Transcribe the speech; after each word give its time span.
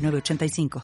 985. 0.00 0.82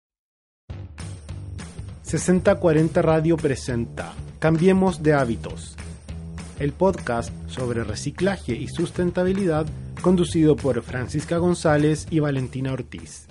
6040 2.02 3.02
Radio 3.02 3.36
presenta 3.36 4.14
Cambiemos 4.38 5.02
de 5.02 5.14
hábitos. 5.14 5.76
El 6.58 6.72
podcast 6.72 7.32
sobre 7.48 7.82
reciclaje 7.84 8.54
y 8.54 8.68
sustentabilidad 8.68 9.66
conducido 10.02 10.56
por 10.56 10.82
Francisca 10.82 11.38
González 11.38 12.06
y 12.10 12.20
Valentina 12.20 12.72
Ortiz. 12.72 13.26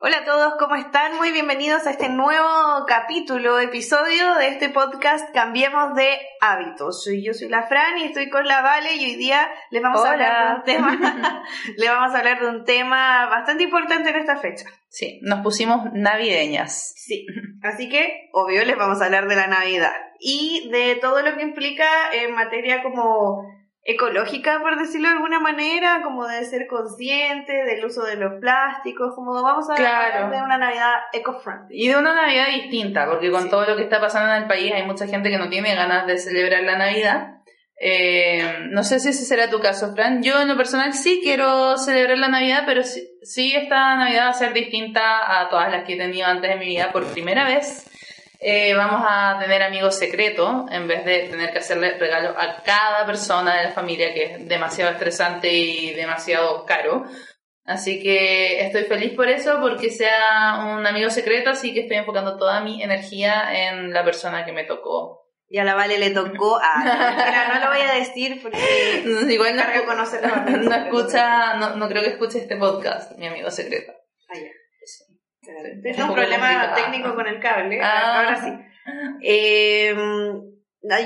Hola 0.00 0.18
a 0.18 0.24
todos, 0.24 0.54
¿cómo 0.60 0.76
están? 0.76 1.16
Muy 1.16 1.32
bienvenidos 1.32 1.84
a 1.88 1.90
este 1.90 2.08
nuevo 2.08 2.46
capítulo, 2.86 3.58
episodio 3.58 4.36
de 4.36 4.46
este 4.46 4.68
podcast 4.68 5.28
Cambiemos 5.34 5.96
de 5.96 6.08
hábitos. 6.40 7.04
Yo 7.20 7.34
soy 7.34 7.48
la 7.48 7.64
Fran 7.64 7.98
y 7.98 8.04
estoy 8.04 8.30
con 8.30 8.46
la 8.46 8.62
Vale 8.62 8.94
y 8.94 9.06
hoy 9.06 9.16
día 9.16 9.50
les 9.72 9.82
vamos 9.82 10.04
a 10.04 10.12
hablar 10.12 10.46
de 10.46 10.54
un 10.54 10.62
tema, 10.62 11.42
les 11.76 11.90
vamos 11.90 12.14
a 12.14 12.18
hablar 12.18 12.40
de 12.40 12.48
un 12.48 12.64
tema 12.64 13.26
bastante 13.26 13.64
importante 13.64 14.10
en 14.10 14.16
esta 14.16 14.36
fecha. 14.36 14.66
Sí, 14.88 15.18
nos 15.24 15.40
pusimos 15.40 15.92
navideñas. 15.92 16.92
Sí, 16.94 17.26
así 17.64 17.88
que 17.88 18.30
obvio 18.32 18.64
les 18.64 18.78
vamos 18.78 19.02
a 19.02 19.06
hablar 19.06 19.26
de 19.26 19.34
la 19.34 19.48
Navidad 19.48 19.96
y 20.20 20.70
de 20.70 20.94
todo 20.94 21.22
lo 21.22 21.36
que 21.36 21.42
implica 21.42 21.88
en 22.12 22.36
materia 22.36 22.84
como 22.84 23.42
ecológica, 23.88 24.60
por 24.60 24.78
decirlo 24.78 25.08
de 25.08 25.14
alguna 25.14 25.40
manera, 25.40 26.02
como 26.02 26.26
de 26.26 26.44
ser 26.44 26.66
consciente 26.66 27.64
del 27.64 27.82
uso 27.86 28.04
de 28.04 28.16
los 28.16 28.34
plásticos, 28.38 29.14
como 29.14 29.32
vamos 29.42 29.70
a 29.70 29.72
hablar 29.72 30.30
de 30.30 30.42
una 30.42 30.58
Navidad 30.58 30.92
eco-friendly. 31.14 31.84
Y 31.84 31.88
de 31.88 31.96
una 31.96 32.14
Navidad 32.14 32.48
distinta, 32.48 33.06
porque 33.06 33.30
con 33.30 33.48
todo 33.48 33.64
lo 33.64 33.76
que 33.76 33.84
está 33.84 33.98
pasando 33.98 34.34
en 34.34 34.42
el 34.42 34.46
país 34.46 34.70
hay 34.74 34.84
mucha 34.84 35.06
gente 35.06 35.30
que 35.30 35.38
no 35.38 35.48
tiene 35.48 35.74
ganas 35.74 36.06
de 36.06 36.18
celebrar 36.18 36.64
la 36.64 36.76
Navidad. 36.76 37.38
Eh, 37.80 38.66
no 38.68 38.84
sé 38.84 39.00
si 39.00 39.08
ese 39.08 39.24
será 39.24 39.48
tu 39.48 39.58
caso, 39.58 39.94
Fran. 39.94 40.22
Yo 40.22 40.42
en 40.42 40.48
lo 40.48 40.56
personal 40.58 40.92
sí 40.92 41.20
quiero 41.22 41.78
celebrar 41.78 42.18
la 42.18 42.28
Navidad, 42.28 42.64
pero 42.66 42.82
sí, 42.82 43.08
sí 43.22 43.54
esta 43.56 43.96
Navidad 43.96 44.26
va 44.26 44.30
a 44.30 44.34
ser 44.34 44.52
distinta 44.52 45.40
a 45.40 45.48
todas 45.48 45.72
las 45.72 45.84
que 45.84 45.94
he 45.94 45.96
tenido 45.96 46.26
antes 46.26 46.50
de 46.50 46.56
mi 46.56 46.66
vida 46.66 46.92
por 46.92 47.06
primera 47.06 47.44
vez. 47.44 47.90
Eh, 48.40 48.72
vamos 48.74 49.02
a 49.04 49.36
tener 49.40 49.62
amigos 49.62 49.96
secretos 49.96 50.70
en 50.70 50.86
vez 50.86 51.04
de 51.04 51.28
tener 51.28 51.52
que 51.52 51.58
hacerle 51.58 51.98
regalo 51.98 52.38
a 52.38 52.62
cada 52.62 53.04
persona 53.04 53.56
de 53.56 53.64
la 53.64 53.72
familia, 53.72 54.14
que 54.14 54.24
es 54.24 54.48
demasiado 54.48 54.92
estresante 54.92 55.52
y 55.52 55.92
demasiado 55.94 56.64
caro. 56.64 57.04
Así 57.64 58.00
que 58.00 58.60
estoy 58.64 58.84
feliz 58.84 59.12
por 59.14 59.28
eso, 59.28 59.58
porque 59.60 59.90
sea 59.90 60.64
un 60.72 60.86
amigo 60.86 61.10
secreto, 61.10 61.50
así 61.50 61.74
que 61.74 61.80
estoy 61.80 61.96
enfocando 61.96 62.38
toda 62.38 62.60
mi 62.60 62.82
energía 62.82 63.68
en 63.68 63.92
la 63.92 64.04
persona 64.04 64.44
que 64.44 64.52
me 64.52 64.64
tocó. 64.64 65.26
Y 65.50 65.58
a 65.58 65.64
la 65.64 65.74
Vale 65.74 65.98
le 65.98 66.10
tocó 66.10 66.58
a... 66.62 67.48
no 67.54 67.60
lo 67.60 67.70
voy 67.70 67.80
a 67.80 67.94
decir 67.94 68.40
porque... 68.40 68.58
Igual 69.28 69.56
no, 69.56 69.64
no, 69.64 70.74
escucha, 70.76 71.56
no, 71.56 71.76
no 71.76 71.88
creo 71.88 72.02
que 72.02 72.10
escuche 72.10 72.38
este 72.38 72.56
podcast, 72.56 73.18
mi 73.18 73.26
amigo 73.26 73.50
secreto. 73.50 73.92
Ah, 74.28 74.34
es 75.84 75.98
un 75.98 76.14
problema 76.14 76.74
técnico 76.74 77.14
con 77.14 77.26
el 77.26 77.40
cable. 77.40 77.80
Ah. 77.82 78.20
Ahora 78.20 78.36
sí. 78.36 78.52
Eh, 79.22 79.94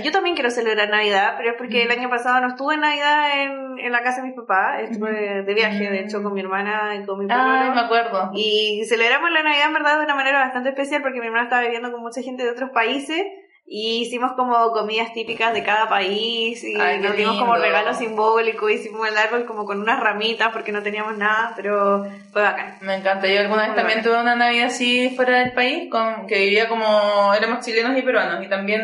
yo 0.04 0.12
también 0.12 0.34
quiero 0.34 0.50
celebrar 0.50 0.90
Navidad, 0.90 1.34
pero 1.36 1.50
es 1.50 1.56
porque 1.56 1.82
el 1.82 1.90
año 1.90 2.10
pasado 2.10 2.40
no 2.40 2.48
estuve 2.48 2.74
en 2.74 2.80
Navidad 2.80 3.42
en, 3.42 3.78
en 3.78 3.92
la 3.92 4.02
casa 4.02 4.20
de 4.20 4.28
mis 4.28 4.36
papás. 4.36 4.82
Estuve 4.82 5.42
de 5.42 5.54
viaje, 5.54 5.90
de 5.90 6.00
hecho, 6.00 6.22
con 6.22 6.34
mi 6.34 6.40
hermana 6.40 6.94
y 6.96 7.04
con 7.04 7.18
mi 7.18 7.26
papá. 7.26 7.68
Ah, 7.68 7.74
me 7.74 7.80
acuerdo. 7.80 8.30
Y 8.34 8.84
celebramos 8.86 9.30
la 9.30 9.42
Navidad, 9.42 9.66
en 9.66 9.72
verdad, 9.72 9.98
de 9.98 10.04
una 10.04 10.14
manera 10.14 10.40
bastante 10.40 10.70
especial 10.70 11.02
porque 11.02 11.20
mi 11.20 11.26
hermana 11.26 11.44
estaba 11.44 11.62
viviendo 11.62 11.90
con 11.90 12.02
mucha 12.02 12.22
gente 12.22 12.44
de 12.44 12.50
otros 12.50 12.70
países 12.70 13.24
y 13.64 14.02
hicimos 14.02 14.32
como 14.32 14.70
comidas 14.72 15.12
típicas 15.12 15.54
de 15.54 15.62
cada 15.62 15.88
país 15.88 16.62
y 16.62 16.74
nos 16.74 17.16
dimos 17.16 17.38
como 17.38 17.56
regalo 17.56 17.94
simbólico, 17.94 18.68
hicimos 18.68 19.08
el 19.08 19.16
árbol 19.16 19.46
como 19.46 19.64
con 19.64 19.80
unas 19.80 20.00
ramitas 20.00 20.52
porque 20.52 20.72
no 20.72 20.82
teníamos 20.82 21.16
nada, 21.16 21.52
pero 21.56 22.06
fue 22.32 22.42
bacán. 22.42 22.78
Me 22.82 22.96
encanta, 22.96 23.26
yo 23.28 23.40
alguna 23.40 23.66
vez 23.66 23.74
también 23.74 24.02
tuve 24.02 24.20
una 24.20 24.36
Navidad 24.36 24.66
así 24.66 25.10
fuera 25.16 25.38
del 25.38 25.52
país, 25.52 25.90
con, 25.90 26.26
que 26.26 26.38
vivía 26.38 26.68
como, 26.68 27.32
éramos 27.34 27.64
chilenos 27.64 27.96
y 27.96 28.02
peruanos 28.02 28.44
y 28.44 28.48
también 28.48 28.82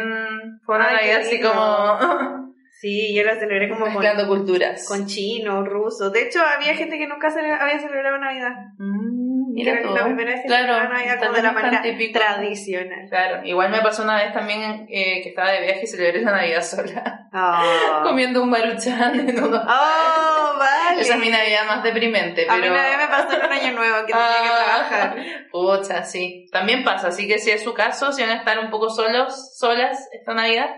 fue 0.64 0.76
una 0.76 0.92
Navidad 0.92 1.20
así 1.20 1.40
como... 1.40 2.48
Sí, 2.80 3.12
yo 3.12 3.24
la 3.24 3.34
celebré 3.34 3.68
como 3.68 3.86
con, 3.92 4.28
culturas. 4.28 4.86
Con 4.86 5.06
chino, 5.06 5.64
ruso. 5.64 6.10
De 6.10 6.22
hecho, 6.22 6.38
había 6.40 6.76
gente 6.76 6.96
que 6.96 7.08
nunca 7.08 7.26
había 7.26 7.80
celebrado 7.80 8.18
Navidad. 8.18 8.52
Mm. 8.78 9.27
Mira 9.58 9.80
la 9.80 10.04
primera 10.04 10.30
vez 10.30 10.42
que 10.42 10.46
claro, 10.46 10.88
como 11.20 11.32
de 11.32 11.42
la 11.42 11.52
manera 11.52 11.82
típico. 11.82 12.18
tradicional. 12.18 13.08
Claro, 13.08 13.44
igual 13.44 13.70
me 13.70 13.80
pasó 13.80 14.04
una 14.04 14.16
vez 14.16 14.32
también 14.32 14.86
eh, 14.88 15.20
que 15.22 15.30
estaba 15.30 15.50
de 15.50 15.62
viaje 15.62 15.80
y 15.82 15.86
celebré 15.86 16.22
la 16.22 16.32
Navidad 16.32 16.62
sola. 16.62 17.28
Oh. 17.32 18.02
Comiendo 18.04 18.42
un 18.42 18.50
maruchan 18.50 19.28
en 19.28 19.42
uno. 19.42 19.56
Oh, 19.56 20.58
vale. 20.58 21.00
Esa 21.00 21.14
es 21.14 21.20
mi 21.20 21.30
Navidad 21.30 21.66
más 21.66 21.82
deprimente. 21.82 22.46
Pero... 22.48 22.52
A 22.52 22.56
mí 22.56 22.68
Navidad 22.68 22.98
me 22.98 23.08
pasó 23.08 23.40
en 23.40 23.46
un 23.46 23.52
año 23.52 23.72
nuevo 23.72 24.06
que 24.06 24.12
tenía 24.12 24.42
que 24.42 24.48
ah. 24.48 24.64
trabajar. 24.64 25.16
Pucha, 25.50 26.04
sí. 26.04 26.46
También 26.52 26.84
pasa, 26.84 27.08
así 27.08 27.26
que 27.26 27.38
si 27.38 27.50
es 27.50 27.62
su 27.62 27.74
caso, 27.74 28.12
si 28.12 28.22
van 28.22 28.30
a 28.30 28.36
estar 28.36 28.58
un 28.58 28.70
poco 28.70 28.90
solos, 28.90 29.56
solas 29.58 30.08
esta 30.12 30.34
Navidad, 30.34 30.70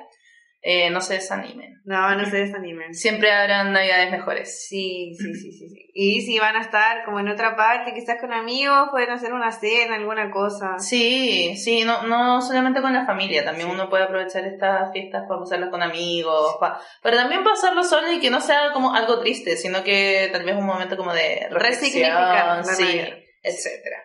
eh, 0.63 0.91
no 0.91 1.01
se 1.01 1.15
desanimen. 1.15 1.81
No, 1.85 2.15
no 2.15 2.25
se 2.27 2.37
desanimen. 2.37 2.95
Siempre 2.95 3.33
habrán 3.33 3.73
navidades 3.73 4.11
mejores. 4.11 4.67
Sí, 4.69 5.15
sí, 5.19 5.35
sí, 5.35 5.53
sí, 5.53 5.69
sí. 5.71 5.91
Y 5.95 6.21
si 6.21 6.39
van 6.39 6.57
a 6.57 6.61
estar 6.61 7.05
como 7.05 7.19
en 7.19 7.29
otra 7.29 7.57
parte, 7.57 7.95
quizás 7.95 8.21
con 8.21 8.33
amigos, 8.33 8.89
pueden 8.91 9.11
hacer 9.11 9.33
una 9.33 9.51
cena, 9.53 9.97
alguna 9.97 10.31
cosa. 10.31 10.79
Sí, 10.79 11.57
sí, 11.57 11.85
no, 11.85 12.03
no 12.03 12.43
solamente 12.43 12.83
con 12.83 12.93
la 12.93 13.07
familia, 13.07 13.45
también 13.45 13.71
uno 13.71 13.89
puede 13.89 14.05
aprovechar 14.05 14.45
estas 14.45 14.93
fiestas 14.93 15.25
para 15.27 15.41
pasarlas 15.41 15.71
con 15.71 15.83
amigos, 15.83 16.57
pero 17.03 17.17
también 17.17 17.43
pasarlo 17.43 17.83
solo 17.83 18.13
y 18.13 18.21
que 18.21 18.31
no 18.31 18.41
sea 18.41 18.73
como 18.73 18.95
algo 18.95 19.21
triste, 19.21 19.57
sino 19.57 19.83
que 19.83 20.29
tal 20.31 20.45
vez 20.45 20.57
un 20.57 20.67
momento 20.67 20.97
como 20.97 21.15
de 21.15 21.49
resignificar, 21.51 22.65
sí, 22.65 23.01
etcétera. 23.43 23.97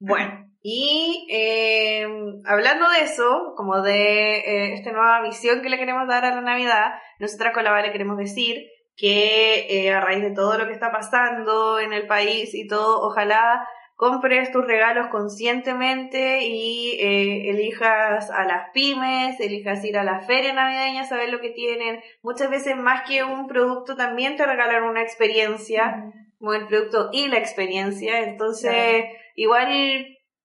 Bueno, 0.00 0.47
y 0.60 1.26
eh, 1.30 2.04
hablando 2.44 2.90
de 2.90 3.02
eso, 3.02 3.54
como 3.56 3.80
de 3.80 4.38
eh, 4.38 4.74
esta 4.74 4.90
nueva 4.92 5.22
visión 5.22 5.62
que 5.62 5.68
le 5.68 5.78
queremos 5.78 6.08
dar 6.08 6.24
a 6.24 6.34
la 6.34 6.40
Navidad, 6.40 6.94
nosotras 7.20 7.54
con 7.54 7.64
la 7.64 7.70
Vale 7.70 7.92
queremos 7.92 8.16
decir 8.18 8.66
que 8.96 9.66
eh, 9.70 9.92
a 9.92 10.00
raíz 10.00 10.22
de 10.22 10.32
todo 10.32 10.58
lo 10.58 10.66
que 10.66 10.72
está 10.72 10.90
pasando 10.90 11.78
en 11.78 11.92
el 11.92 12.08
país 12.08 12.54
y 12.54 12.66
todo, 12.66 13.06
ojalá 13.06 13.68
compres 13.94 14.50
tus 14.50 14.64
regalos 14.64 15.08
conscientemente 15.08 16.44
y 16.44 16.98
elijas 17.00 18.30
a 18.30 18.44
las 18.44 18.70
pymes, 18.72 19.40
elijas 19.40 19.84
ir 19.84 19.98
a 19.98 20.04
la 20.04 20.20
feria 20.20 20.52
navideña, 20.52 21.04
saber 21.04 21.30
lo 21.30 21.40
que 21.40 21.50
tienen. 21.50 22.00
Muchas 22.22 22.48
veces 22.48 22.76
más 22.76 23.08
que 23.08 23.24
un 23.24 23.48
producto 23.48 23.96
también 23.96 24.36
te 24.36 24.46
regalan 24.46 24.84
una 24.84 25.02
experiencia, 25.02 26.12
como 26.38 26.54
el 26.54 26.68
producto 26.68 27.10
y 27.12 27.26
la 27.26 27.38
experiencia. 27.38 28.20
Entonces, 28.20 29.04
igual 29.34 29.68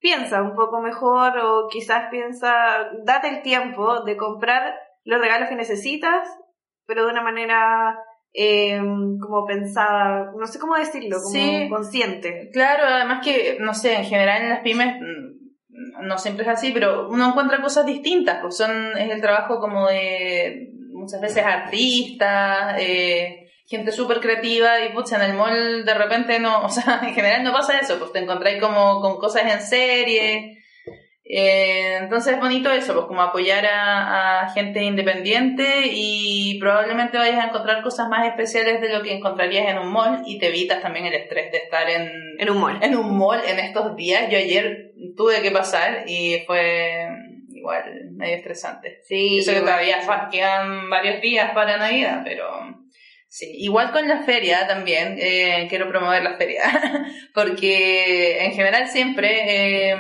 piensa 0.03 0.41
un 0.41 0.53
poco 0.53 0.81
mejor 0.81 1.37
o 1.37 1.69
quizás 1.69 2.09
piensa, 2.11 2.89
date 3.05 3.29
el 3.29 3.41
tiempo 3.41 4.03
de 4.03 4.17
comprar 4.17 4.75
los 5.05 5.21
regalos 5.21 5.47
que 5.47 5.55
necesitas, 5.55 6.27
pero 6.85 7.05
de 7.05 7.11
una 7.13 7.21
manera 7.21 7.97
eh, 8.33 8.81
como 9.21 9.45
pensada, 9.47 10.33
no 10.37 10.45
sé 10.45 10.59
cómo 10.59 10.75
decirlo, 10.75 11.19
como 11.23 11.69
consciente. 11.69 12.49
Claro, 12.51 12.83
además 12.85 13.21
que, 13.23 13.55
no 13.61 13.73
sé, 13.73 13.95
en 13.95 14.03
general 14.03 14.41
en 14.41 14.49
las 14.49 14.59
pymes 14.59 14.93
mm, 14.99 16.06
no 16.06 16.17
siempre 16.17 16.44
es 16.44 16.49
así, 16.49 16.71
pero 16.73 17.07
uno 17.07 17.29
encuentra 17.29 17.61
cosas 17.61 17.85
distintas, 17.85 18.39
pues 18.41 18.57
son, 18.57 18.97
es 18.97 19.09
el 19.09 19.21
trabajo 19.21 19.61
como 19.61 19.88
de 19.88 20.69
muchas 20.91 21.21
veces 21.21 21.45
artistas, 21.45 22.75
eh, 22.77 23.43
gente 23.73 23.91
súper 23.91 24.19
creativa 24.19 24.81
y 24.81 24.93
pucha, 24.93 25.15
en 25.15 25.31
el 25.31 25.33
mall 25.33 25.83
de 25.83 25.93
repente 25.95 26.39
no, 26.39 26.63
o 26.63 26.69
sea, 26.69 27.01
en 27.03 27.13
general 27.15 27.43
no 27.43 27.51
pasa 27.51 27.79
eso, 27.79 27.97
pues 27.97 28.11
te 28.11 28.19
encontráis 28.19 28.61
como 28.61 29.01
con 29.01 29.17
cosas 29.17 29.51
en 29.51 29.61
serie. 29.61 30.59
Eh, 31.25 31.97
entonces 32.01 32.33
es 32.33 32.39
bonito 32.39 32.69
eso, 32.69 32.93
pues 32.93 33.05
como 33.05 33.21
apoyar 33.21 33.65
a, 33.65 34.51
gente 34.53 34.83
independiente 34.83 35.85
y 35.85 36.59
probablemente 36.59 37.17
vayas 37.17 37.39
a 37.39 37.47
encontrar 37.47 37.81
cosas 37.81 38.07
más 38.09 38.27
especiales 38.27 38.81
de 38.81 38.89
lo 38.89 39.01
que 39.01 39.15
encontrarías 39.15 39.69
en 39.69 39.79
un 39.79 39.91
mall 39.91 40.21
y 40.27 40.37
te 40.37 40.49
evitas 40.49 40.81
también 40.81 41.05
el 41.05 41.13
estrés 41.13 41.51
de 41.51 41.57
estar 41.59 41.89
en, 41.89 42.11
en 42.37 42.49
un 42.49 42.59
mall. 42.59 42.77
En 42.83 42.95
un 42.95 43.17
mall 43.17 43.41
en 43.47 43.57
estos 43.57 43.95
días. 43.95 44.29
Yo 44.29 44.37
ayer 44.37 44.91
tuve 45.15 45.41
que 45.41 45.49
pasar 45.49 46.03
y 46.07 46.43
fue 46.45 47.07
igual 47.49 48.11
medio 48.11 48.35
estresante. 48.35 48.99
Sí. 49.03 49.39
Eso 49.39 49.53
que 49.53 49.61
todavía 49.61 49.99
quedan 50.29 50.89
varios 50.89 51.21
días 51.21 51.51
para 51.53 51.77
Navidad, 51.77 52.21
pero 52.23 52.72
Sí, 53.35 53.47
igual 53.51 53.91
con 53.91 54.07
la 54.07 54.21
feria 54.21 54.68
también, 54.68 55.18
eh, 55.19 55.65
quiero 55.68 55.89
promover 55.89 56.21
la 56.21 56.38
feria, 56.38 56.62
porque 57.33 58.45
en 58.45 58.51
general 58.51 58.88
siempre 58.89 59.89
eh, 59.89 59.95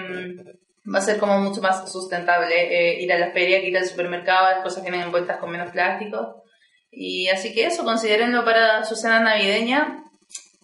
va 0.85 0.99
a 0.99 1.01
ser 1.01 1.17
como 1.17 1.39
mucho 1.39 1.59
más 1.59 1.91
sustentable 1.91 2.53
eh, 2.53 3.01
ir 3.01 3.11
a 3.11 3.17
la 3.17 3.31
feria 3.31 3.59
que 3.59 3.69
ir 3.69 3.77
al 3.79 3.87
supermercado, 3.87 4.51
las 4.51 4.61
cosas 4.61 4.83
vienen 4.83 5.01
envueltas 5.01 5.37
con 5.37 5.49
menos 5.49 5.71
plástico. 5.71 6.43
Y 6.91 7.27
así 7.29 7.55
que 7.55 7.65
eso, 7.65 7.83
considérenlo 7.83 8.45
para 8.45 8.83
su 8.83 8.95
cena 8.95 9.19
navideña, 9.19 10.03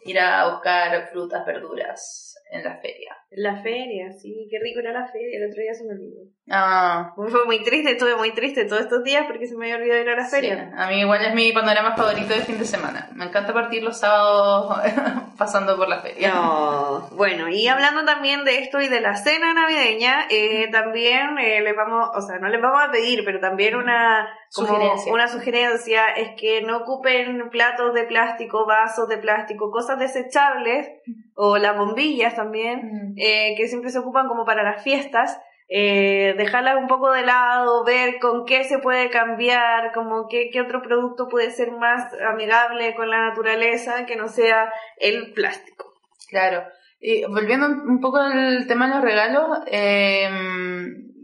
ir 0.06 0.20
a 0.20 0.48
buscar 0.52 1.10
frutas, 1.12 1.44
verduras 1.48 2.36
en 2.52 2.66
la 2.66 2.78
feria. 2.78 3.18
La 3.32 3.62
feria, 3.62 4.12
sí, 4.12 4.48
qué 4.50 4.58
rico 4.60 4.80
era 4.80 4.92
la 4.92 5.06
feria, 5.08 5.38
el 5.38 5.50
otro 5.52 5.62
día 5.62 5.74
se 5.76 5.84
me 5.86 5.94
olvidó. 5.94 6.22
Ah, 6.50 7.14
Fue 7.16 7.46
muy 7.46 7.64
triste, 7.64 7.92
estuve 7.92 8.16
muy 8.16 8.32
triste 8.32 8.66
todos 8.66 8.82
estos 8.82 9.04
días 9.04 9.26
porque 9.28 9.46
se 9.46 9.56
me 9.56 9.66
había 9.66 9.76
olvidado 9.78 10.02
ir 10.02 10.10
a 10.10 10.16
la 10.16 10.26
sí, 10.26 10.32
feria. 10.36 10.72
a 10.76 10.88
mí 10.90 11.00
igual 11.02 11.24
es 11.24 11.36
mi 11.36 11.52
panorama 11.52 11.96
favorito 11.96 12.34
de 12.34 12.42
fin 12.42 12.58
de 12.58 12.66
semana. 12.66 13.08
Me 13.14 13.26
encanta 13.26 13.54
partir 13.54 13.84
los 13.84 14.00
sábados 14.00 14.80
pasando 15.38 15.78
por 15.78 15.88
la 15.88 16.00
feria. 16.02 16.34
No. 16.34 17.08
Bueno, 17.12 17.50
y 17.50 17.68
hablando 17.68 18.04
también 18.04 18.44
de 18.46 18.60
esto 18.60 18.82
y 18.82 18.88
de 18.88 19.00
la 19.00 19.16
cena 19.16 19.54
navideña, 19.54 20.26
eh, 20.32 20.68
también 20.72 21.38
eh, 21.38 21.62
les 21.62 21.76
vamos, 21.76 22.10
o 22.16 22.22
sea, 22.22 22.40
no 22.40 22.50
les 22.50 22.60
vamos 22.62 22.82
a 22.84 22.92
pedir, 22.92 23.24
pero 23.24 23.40
también 23.40 23.76
una 23.76 24.28
como 24.56 24.68
Sugerencia. 24.70 25.14
una 25.14 25.28
sugerencia 25.28 26.08
es 26.18 26.30
que 26.36 26.64
no 26.64 26.78
ocupen 26.78 27.50
platos 27.52 27.94
de 27.94 28.06
plástico, 28.06 28.66
vasos 28.66 29.08
de 29.08 29.20
plástico, 29.20 29.70
cosas 29.70 30.00
desechables 30.00 30.88
o 31.36 31.58
las 31.60 31.78
bombillas 31.78 32.36
también, 32.36 32.80
Mm. 32.80 33.19
Eh, 33.20 33.54
que 33.58 33.68
siempre 33.68 33.92
se 33.92 34.00
ocupan 34.00 34.28
como 34.28 34.46
para 34.46 34.64
las 34.64 34.82
fiestas. 34.84 35.40
Eh, 35.68 36.34
dejarlas 36.38 36.78
un 36.78 36.88
poco 36.88 37.12
de 37.12 37.24
lado, 37.24 37.84
ver 37.84 38.18
con 38.20 38.46
qué 38.46 38.64
se 38.64 38.80
puede 38.80 39.12
cambiar, 39.12 39.92
como 39.94 40.28
qué, 40.28 40.50
qué 40.52 40.62
otro 40.62 40.82
producto 40.82 41.28
puede 41.28 41.52
ser 41.52 41.72
más 41.72 42.12
amigable 42.28 42.96
con 42.96 43.10
la 43.10 43.30
naturaleza 43.30 44.06
que 44.08 44.16
no 44.16 44.30
sea 44.30 44.74
el 44.98 45.34
plástico. 45.34 45.94
Claro. 46.30 46.64
Y 47.00 47.24
volviendo 47.26 47.68
un 47.68 48.00
poco 48.00 48.18
al 48.18 48.66
tema 48.68 48.88
de 48.88 48.96
los 48.96 49.04
regalos, 49.04 49.60
eh, 49.68 50.30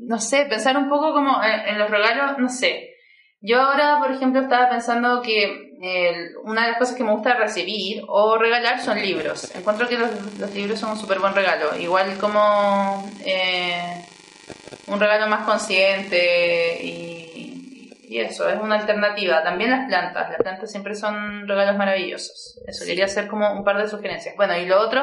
no 0.01 0.19
sé, 0.19 0.45
pensar 0.45 0.77
un 0.77 0.89
poco 0.89 1.13
como 1.13 1.43
en, 1.43 1.73
en 1.73 1.79
los 1.79 1.89
regalos, 1.89 2.37
no 2.37 2.49
sé. 2.49 2.91
Yo 3.41 3.61
ahora, 3.61 3.99
por 3.99 4.11
ejemplo, 4.11 4.41
estaba 4.41 4.69
pensando 4.69 5.21
que 5.21 5.74
una 6.43 6.63
de 6.63 6.67
las 6.69 6.77
cosas 6.79 6.95
que 6.95 7.03
me 7.03 7.11
gusta 7.11 7.33
recibir 7.33 8.03
o 8.07 8.37
regalar 8.37 8.81
son 8.81 9.01
libros. 9.01 9.53
Encuentro 9.55 9.87
que 9.87 9.97
los, 9.97 10.09
libros 10.53 10.79
son 10.79 10.91
un 10.91 10.97
súper 10.97 11.19
buen 11.19 11.33
regalo. 11.33 11.77
Igual 11.77 12.17
como 12.17 13.09
eh, 13.25 14.05
un 14.87 14.99
regalo 14.99 15.27
más 15.27 15.45
consciente 15.45 16.83
y, 16.83 17.91
y 18.07 18.19
eso, 18.19 18.47
es 18.49 18.59
una 18.59 18.75
alternativa. 18.75 19.43
También 19.43 19.71
las 19.71 19.87
plantas. 19.87 20.29
Las 20.29 20.41
plantas 20.41 20.71
siempre 20.71 20.95
son 20.95 21.47
regalos 21.47 21.77
maravillosos. 21.77 22.59
Eso, 22.67 22.85
quería 22.85 23.05
hacer 23.05 23.27
como 23.27 23.51
un 23.53 23.63
par 23.63 23.77
de 23.77 23.89
sugerencias. 23.89 24.35
Bueno, 24.35 24.55
y 24.57 24.65
lo 24.65 24.79
otro 24.79 25.01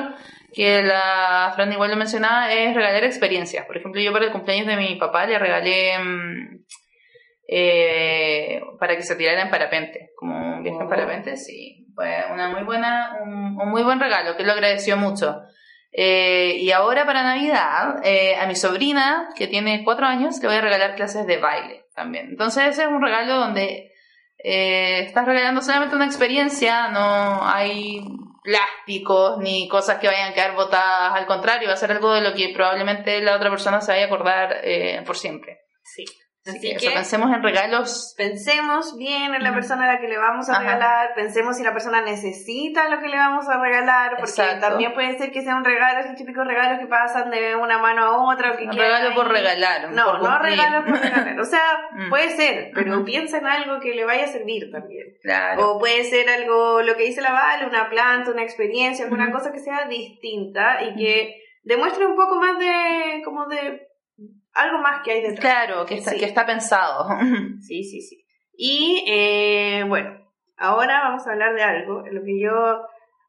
que 0.52 0.82
la 0.82 1.52
Fran 1.54 1.72
igual 1.72 1.90
lo 1.90 1.96
mencionaba 1.96 2.52
es 2.52 2.74
regalar 2.74 3.04
experiencias. 3.04 3.66
Por 3.66 3.76
ejemplo, 3.76 4.00
yo 4.00 4.12
para 4.12 4.26
el 4.26 4.32
cumpleaños 4.32 4.66
de 4.66 4.76
mi 4.76 4.96
papá 4.96 5.26
le 5.26 5.38
regalé 5.38 5.98
mm, 5.98 6.64
eh, 7.54 8.62
para 8.78 8.96
que 8.96 9.02
se 9.02 9.14
tirara 9.14 9.42
en 9.42 9.50
parapente, 9.50 10.12
como 10.16 10.56
un 10.56 10.62
viaje 10.62 10.80
en 10.80 10.88
parapente, 10.88 11.36
sí, 11.36 11.86
fue 11.94 12.24
una 12.32 12.48
muy 12.48 12.62
buena, 12.62 13.18
un, 13.22 13.60
un 13.60 13.68
muy 13.68 13.82
buen 13.82 14.00
regalo, 14.00 14.34
que 14.36 14.42
él 14.42 14.48
lo 14.48 14.54
agradeció 14.54 14.96
mucho. 14.96 15.42
Eh, 15.92 16.56
y 16.60 16.70
ahora 16.70 17.04
para 17.04 17.22
Navidad, 17.22 18.00
eh, 18.04 18.36
a 18.36 18.46
mi 18.46 18.56
sobrina, 18.56 19.28
que 19.36 19.48
tiene 19.48 19.84
cuatro 19.84 20.06
años, 20.06 20.40
le 20.40 20.48
voy 20.48 20.56
a 20.56 20.62
regalar 20.62 20.94
clases 20.94 21.26
de 21.26 21.36
baile 21.36 21.84
también. 21.94 22.28
Entonces 22.30 22.68
ese 22.68 22.84
es 22.84 22.88
un 22.88 23.02
regalo 23.02 23.36
donde 23.36 23.92
eh, 24.42 25.00
estás 25.00 25.26
regalando 25.26 25.60
solamente 25.60 25.94
una 25.94 26.06
experiencia, 26.06 26.88
no 26.88 27.46
hay 27.46 28.02
plásticos 28.42 29.38
ni 29.40 29.68
cosas 29.68 29.98
que 29.98 30.06
vayan 30.06 30.30
a 30.30 30.34
quedar 30.34 30.54
botadas, 30.54 31.12
al 31.14 31.26
contrario, 31.26 31.68
va 31.68 31.74
a 31.74 31.76
ser 31.76 31.92
algo 31.92 32.14
de 32.14 32.22
lo 32.22 32.32
que 32.32 32.50
probablemente 32.54 33.20
la 33.20 33.36
otra 33.36 33.50
persona 33.50 33.82
se 33.82 33.92
vaya 33.92 34.04
a 34.04 34.06
acordar 34.06 34.60
eh, 34.64 35.02
por 35.04 35.18
siempre. 35.18 35.58
Sí. 35.84 36.06
Así, 36.44 36.58
que, 36.60 36.74
eso, 36.74 36.90
pensemos 36.92 37.30
en 37.32 37.40
regalos. 37.40 38.14
Pensemos 38.16 38.96
bien 38.98 39.32
en 39.32 39.44
la 39.44 39.54
persona 39.54 39.84
a 39.88 39.94
la 39.94 40.00
que 40.00 40.08
le 40.08 40.18
vamos 40.18 40.48
a 40.48 40.54
Ajá. 40.54 40.62
regalar, 40.62 41.14
pensemos 41.14 41.56
si 41.56 41.62
la 41.62 41.72
persona 41.72 42.00
necesita 42.02 42.88
lo 42.88 43.00
que 43.00 43.06
le 43.08 43.16
vamos 43.16 43.48
a 43.48 43.58
regalar, 43.60 44.16
porque 44.16 44.30
Exacto. 44.30 44.68
también 44.68 44.92
puede 44.92 45.16
ser 45.18 45.30
que 45.30 45.42
sea 45.42 45.54
un 45.54 45.64
regalo, 45.64 46.00
esos 46.00 46.16
típicos 46.16 46.44
regalos 46.44 46.80
que 46.80 46.86
pasan 46.86 47.30
de 47.30 47.54
una 47.54 47.78
mano 47.78 48.04
a 48.04 48.32
otra. 48.34 48.52
o 48.52 48.56
que 48.56 48.64
Un 48.64 48.72
regalo 48.72 49.14
por 49.14 49.26
ahí. 49.26 49.32
regalar. 49.32 49.92
No, 49.92 50.04
por 50.04 50.22
no 50.22 50.38
regalo 50.40 50.84
por 50.84 51.00
regalar. 51.00 51.38
O 51.40 51.44
sea, 51.44 51.62
Mm. 51.92 52.08
puede 52.10 52.30
ser, 52.30 52.70
pero 52.74 52.96
Ujú. 52.96 53.04
piensa 53.04 53.38
en 53.38 53.46
algo 53.46 53.78
que 53.80 53.94
le 53.94 54.04
vaya 54.04 54.24
a 54.24 54.28
servir 54.28 54.68
también. 54.72 55.06
Claro. 55.22 55.72
O 55.74 55.78
puede 55.78 56.02
ser 56.04 56.28
algo, 56.28 56.82
lo 56.82 56.96
que 56.96 57.04
dice 57.04 57.20
la 57.20 57.30
Vale, 57.32 57.66
una 57.66 57.88
planta, 57.88 58.30
una 58.32 58.42
experiencia, 58.42 59.04
alguna 59.04 59.24
Ujú. 59.28 59.34
cosa 59.38 59.52
que 59.52 59.60
sea 59.60 59.86
distinta 59.86 60.82
y 60.82 60.96
que 60.96 61.36
demuestre 61.62 62.04
un 62.06 62.16
poco 62.16 62.34
más 62.36 62.58
de, 62.58 63.22
como 63.24 63.46
de, 63.46 63.86
algo 64.54 64.78
más 64.78 65.02
que 65.02 65.12
hay 65.12 65.22
detrás. 65.22 65.40
Claro, 65.40 65.86
que 65.86 65.96
está, 65.96 66.10
Sí. 66.12 66.18
que 66.18 66.24
está 66.26 66.46
pensado. 66.46 67.08
Sí, 67.60 67.84
sí, 67.84 68.00
sí. 68.02 68.24
Y 68.54 69.04
eh, 69.08 69.84
bueno, 69.88 70.18
ahora 70.56 71.00
vamos 71.04 71.26
a 71.26 71.32
hablar 71.32 71.54
de 71.54 71.62
algo, 71.62 72.06
en 72.06 72.14
lo 72.14 72.22
que 72.22 72.38
yo, 72.40 72.86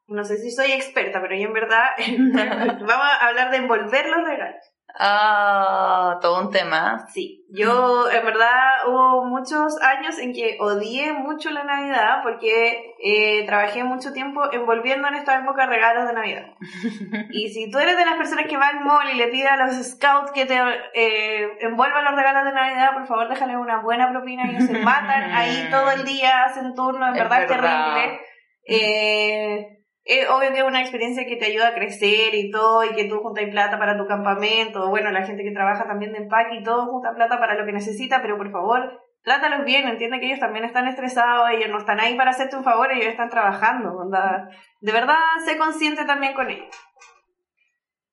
no 0.08 0.24
sé 0.24 0.36
si 0.36 0.50
soy 0.50 0.72
experta, 0.72 1.20
pero 1.22 1.34
yo 1.34 1.46
en 1.46 1.52
verdad, 1.54 1.90
vamos 1.98 3.06
a 3.06 3.26
hablar 3.26 3.50
de 3.50 3.56
envolver 3.58 4.08
los 4.08 4.24
regalos. 4.26 4.64
Ah, 4.98 6.18
todo 6.20 6.40
un 6.40 6.50
tema. 6.50 7.06
Sí, 7.12 7.44
yo 7.50 8.10
en 8.10 8.24
verdad 8.24 8.86
hubo 8.86 9.24
muchos 9.24 9.80
años 9.82 10.18
en 10.18 10.32
que 10.32 10.56
odié 10.60 11.12
mucho 11.12 11.50
la 11.50 11.64
Navidad 11.64 12.22
porque 12.22 12.94
eh, 13.02 13.44
trabajé 13.46 13.84
mucho 13.84 14.12
tiempo 14.12 14.42
envolviendo 14.52 15.08
en 15.08 15.14
esta 15.14 15.38
época 15.38 15.66
regalos 15.66 16.06
de 16.08 16.14
Navidad. 16.14 16.46
Y 17.30 17.48
si 17.50 17.70
tú 17.70 17.78
eres 17.78 17.96
de 17.96 18.04
las 18.04 18.14
personas 18.16 18.46
que 18.46 18.56
va 18.56 18.68
al 18.68 18.84
mall 18.84 19.08
y 19.12 19.16
le 19.16 19.28
pide 19.28 19.48
a 19.48 19.56
los 19.56 19.74
scouts 19.74 20.32
que 20.32 20.46
te 20.46 20.58
eh, 20.94 21.48
envuelvan 21.60 22.04
los 22.04 22.14
regalos 22.14 22.44
de 22.44 22.52
Navidad, 22.52 22.92
por 22.94 23.06
favor 23.06 23.28
déjale 23.28 23.56
una 23.56 23.80
buena 23.82 24.10
propina. 24.10 24.48
Ellos 24.50 24.64
se 24.64 24.78
matan 24.78 25.32
ahí 25.32 25.68
todo 25.70 25.90
el 25.90 26.04
día, 26.04 26.44
hacen 26.44 26.74
turno, 26.74 27.06
en 27.08 27.14
verdad 27.14 27.42
es 27.42 27.48
verdad. 27.50 27.94
terrible. 27.94 28.20
Eh, 28.66 29.83
obvio 30.06 30.52
que 30.52 30.58
es 30.58 30.64
una 30.64 30.80
experiencia 30.80 31.26
que 31.26 31.36
te 31.36 31.46
ayuda 31.46 31.68
a 31.68 31.74
crecer 31.74 32.34
y 32.34 32.50
todo, 32.50 32.84
y 32.84 32.94
que 32.94 33.06
tú 33.06 33.20
juntas 33.20 33.44
plata 33.50 33.78
para 33.78 33.96
tu 33.96 34.06
campamento. 34.06 34.88
Bueno, 34.90 35.10
la 35.10 35.24
gente 35.24 35.42
que 35.42 35.52
trabaja 35.52 35.86
también 35.86 36.12
de 36.12 36.18
empaque 36.18 36.56
y 36.56 36.62
todo 36.62 36.86
junta 36.86 37.14
plata 37.14 37.38
para 37.38 37.54
lo 37.54 37.64
que 37.64 37.72
necesita, 37.72 38.20
pero 38.20 38.36
por 38.36 38.50
favor, 38.50 39.00
trátalos 39.22 39.64
bien. 39.64 39.88
Entiende 39.88 40.20
que 40.20 40.26
ellos 40.26 40.40
también 40.40 40.64
están 40.64 40.86
estresados, 40.88 41.50
ellos 41.50 41.70
no 41.70 41.78
están 41.78 42.00
ahí 42.00 42.16
para 42.16 42.30
hacerte 42.30 42.56
un 42.56 42.64
favor, 42.64 42.92
ellos 42.92 43.06
están 43.06 43.30
trabajando. 43.30 43.96
onda. 43.96 44.48
De 44.80 44.92
verdad, 44.92 45.16
sé 45.44 45.56
consciente 45.56 46.04
también 46.04 46.34
con 46.34 46.50
ellos. 46.50 46.68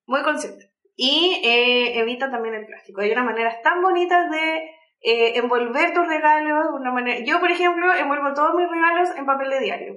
Muy 0.06 0.24
consciente. 0.24 0.72
Y 0.96 1.42
eh, 1.44 2.00
evita 2.00 2.32
también 2.32 2.56
el 2.56 2.66
plástico. 2.66 3.02
Hay 3.02 3.12
unas 3.12 3.26
maneras 3.26 3.62
tan 3.64 3.82
bonitas 3.82 4.30
de 4.30 4.72
eh, 5.02 5.38
envolver 5.38 5.94
tus 5.94 6.08
regalos. 6.08 6.68
Yo, 7.26 7.40
por 7.40 7.52
ejemplo, 7.52 7.94
envuelvo 7.94 8.34
todos 8.34 8.54
mis 8.56 8.70
regalos 8.70 9.10
en 9.18 9.26
papel 9.26 9.50
de 9.50 9.60
diario. 9.60 9.94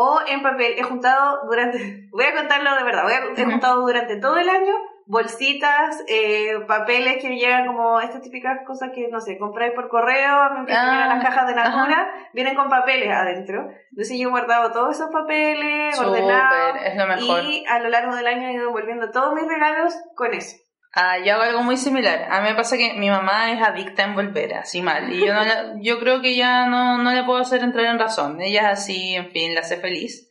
O 0.00 0.20
en 0.26 0.42
papel. 0.42 0.74
He 0.78 0.82
juntado 0.84 1.40
durante... 1.46 2.08
Voy 2.12 2.24
a 2.24 2.34
contarlo 2.34 2.74
de 2.76 2.84
verdad. 2.84 3.02
Voy 3.02 3.12
a- 3.12 3.40
He 3.40 3.44
juntado 3.44 3.80
durante 3.80 4.16
todo 4.20 4.36
el 4.38 4.48
año 4.48 4.72
bolsitas, 5.10 6.04
eh, 6.06 6.52
papeles 6.66 7.16
que 7.22 7.30
llegan 7.36 7.66
como 7.66 7.98
estas 7.98 8.20
típicas 8.20 8.58
cosas 8.66 8.90
que, 8.94 9.08
no 9.08 9.20
sé, 9.22 9.38
compráis 9.38 9.72
por 9.72 9.88
correo, 9.88 10.50
me 10.66 10.70
Ah, 10.74 11.06
las 11.08 11.24
cajas 11.24 11.48
de 11.48 11.54
Natura, 11.54 12.12
vienen 12.34 12.54
con 12.54 12.68
papeles 12.68 13.08
adentro. 13.10 13.68
Entonces 13.90 14.18
yo 14.18 14.28
he 14.28 14.30
guardado 14.30 14.70
todos 14.70 14.96
esos 14.96 15.10
papeles, 15.10 15.96
es 16.84 16.94
lo 16.96 17.06
mejor. 17.06 17.42
Y 17.44 17.64
a 17.66 17.78
lo 17.78 17.88
largo 17.88 18.14
del 18.14 18.26
año 18.26 18.48
he 18.48 18.52
ido 18.52 18.66
envolviendo 18.68 19.10
todos 19.10 19.32
mis 19.32 19.48
regalos 19.48 19.94
con 20.14 20.34
eso. 20.34 20.56
Ah, 20.94 21.18
yo 21.18 21.34
hago 21.34 21.42
algo 21.42 21.62
muy 21.62 21.76
similar. 21.76 22.26
A 22.30 22.40
mí 22.40 22.48
me 22.48 22.54
pasa 22.54 22.76
que 22.76 22.94
mi 22.94 23.10
mamá 23.10 23.52
es 23.52 23.62
adicta 23.62 24.02
a 24.02 24.06
envolver, 24.06 24.54
así 24.54 24.82
mal. 24.82 25.12
Y 25.12 25.24
yo, 25.26 25.34
no 25.34 25.44
la- 25.44 25.74
yo 25.80 25.98
creo 26.00 26.20
que 26.20 26.34
ya 26.34 26.66
no, 26.66 26.98
no 26.98 27.12
le 27.12 27.24
puedo 27.24 27.40
hacer 27.40 27.62
entrar 27.62 27.86
en 27.86 27.98
razón. 27.98 28.40
Ella 28.40 28.72
es 28.72 28.80
así, 28.80 29.14
en 29.14 29.30
fin, 29.30 29.54
la 29.54 29.60
hace 29.60 29.76
feliz. 29.76 30.30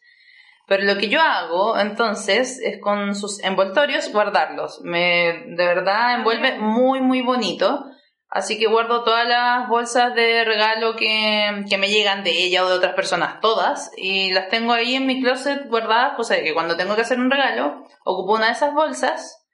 Pero 0.67 0.83
lo 0.83 0.97
que 0.97 1.07
yo 1.07 1.21
hago, 1.21 1.79
entonces, 1.79 2.59
es 2.61 2.81
con 2.81 3.15
sus 3.15 3.41
envoltorios 3.43 4.11
guardarlos. 4.11 4.81
Me, 4.83 5.43
de 5.47 5.65
verdad, 5.65 6.15
envuelve 6.15 6.57
muy, 6.59 6.99
muy 7.01 7.21
bonito. 7.21 7.85
Así 8.29 8.59
que 8.59 8.67
guardo 8.67 9.05
todas 9.05 9.25
las 9.25 9.69
bolsas 9.69 10.13
de 10.13 10.43
regalo 10.43 10.97
que, 10.97 11.63
que 11.69 11.77
me 11.77 11.87
llegan 11.87 12.25
de 12.25 12.31
ella 12.31 12.65
o 12.65 12.67
de 12.69 12.75
otras 12.75 12.93
personas, 12.93 13.39
todas, 13.39 13.89
y 13.95 14.33
las 14.33 14.49
tengo 14.49 14.73
ahí 14.73 14.95
en 14.95 15.05
mi 15.05 15.21
closet 15.21 15.65
guardadas, 15.69 16.15
cosa 16.17 16.33
de 16.35 16.43
que 16.43 16.53
cuando 16.53 16.75
tengo 16.75 16.95
que 16.95 17.03
hacer 17.03 17.19
un 17.19 17.31
regalo, 17.31 17.85
ocupo 18.03 18.33
una 18.33 18.47
de 18.47 18.51
esas 18.51 18.73
bolsas 18.73 19.46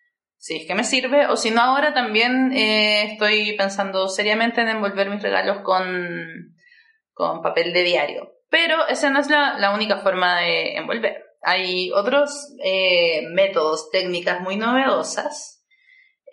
si 0.44 0.58
es 0.58 0.68
que 0.68 0.76
me 0.76 0.84
sirve, 0.84 1.28
o 1.28 1.38
si 1.38 1.52
no 1.52 1.62
ahora 1.62 1.94
también 1.94 2.52
eh, 2.52 3.14
estoy 3.14 3.54
pensando 3.56 4.10
seriamente 4.10 4.60
en 4.60 4.68
envolver 4.68 5.10
mis 5.10 5.24
regalos 5.24 5.62
con, 5.64 6.54
con 7.14 7.42
papel 7.42 7.72
de 7.72 7.84
diario. 7.84 8.30
Pero 8.50 8.86
esa 8.90 9.10
no 9.10 9.22
es 9.22 9.30
la, 9.30 9.58
la 9.58 9.74
única 9.74 10.00
forma 10.00 10.42
de 10.42 10.76
envolver. 10.76 11.24
Hay 11.44 11.92
otros 11.94 12.54
eh, 12.62 13.22
métodos, 13.32 13.90
técnicas 13.90 14.42
muy 14.42 14.58
novedosas. 14.58 15.64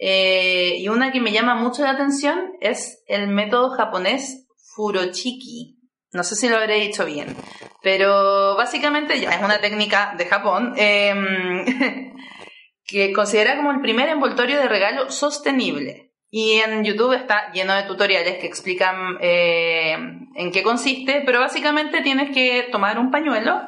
eh, 0.00 0.74
y 0.78 0.88
una 0.88 1.12
que 1.12 1.20
me 1.20 1.30
llama 1.30 1.54
mucho 1.54 1.84
la 1.84 1.90
atención 1.90 2.54
es 2.60 3.04
el 3.06 3.28
método 3.28 3.70
japonés 3.70 4.48
Furochiki. 4.74 5.78
No 6.10 6.24
sé 6.24 6.34
si 6.34 6.48
lo 6.48 6.56
habré 6.56 6.80
dicho 6.80 7.04
bien, 7.06 7.36
pero 7.80 8.56
básicamente 8.56 9.20
ya 9.20 9.30
es 9.30 9.40
una 9.40 9.60
técnica 9.60 10.16
de 10.18 10.26
Japón 10.26 10.74
em, 10.76 11.64
que 12.90 13.12
considera 13.12 13.56
como 13.56 13.70
el 13.70 13.80
primer 13.80 14.08
envoltorio 14.08 14.58
de 14.58 14.68
regalo 14.68 15.10
sostenible. 15.10 16.12
Y 16.30 16.60
en 16.60 16.84
YouTube 16.84 17.12
está 17.12 17.50
lleno 17.52 17.74
de 17.74 17.82
tutoriales 17.84 18.38
que 18.38 18.46
explican 18.46 19.18
eh, 19.20 19.96
en 20.34 20.52
qué 20.52 20.62
consiste, 20.62 21.22
pero 21.26 21.40
básicamente 21.40 22.02
tienes 22.02 22.30
que 22.34 22.68
tomar 22.70 22.98
un 22.98 23.10
pañuelo 23.10 23.60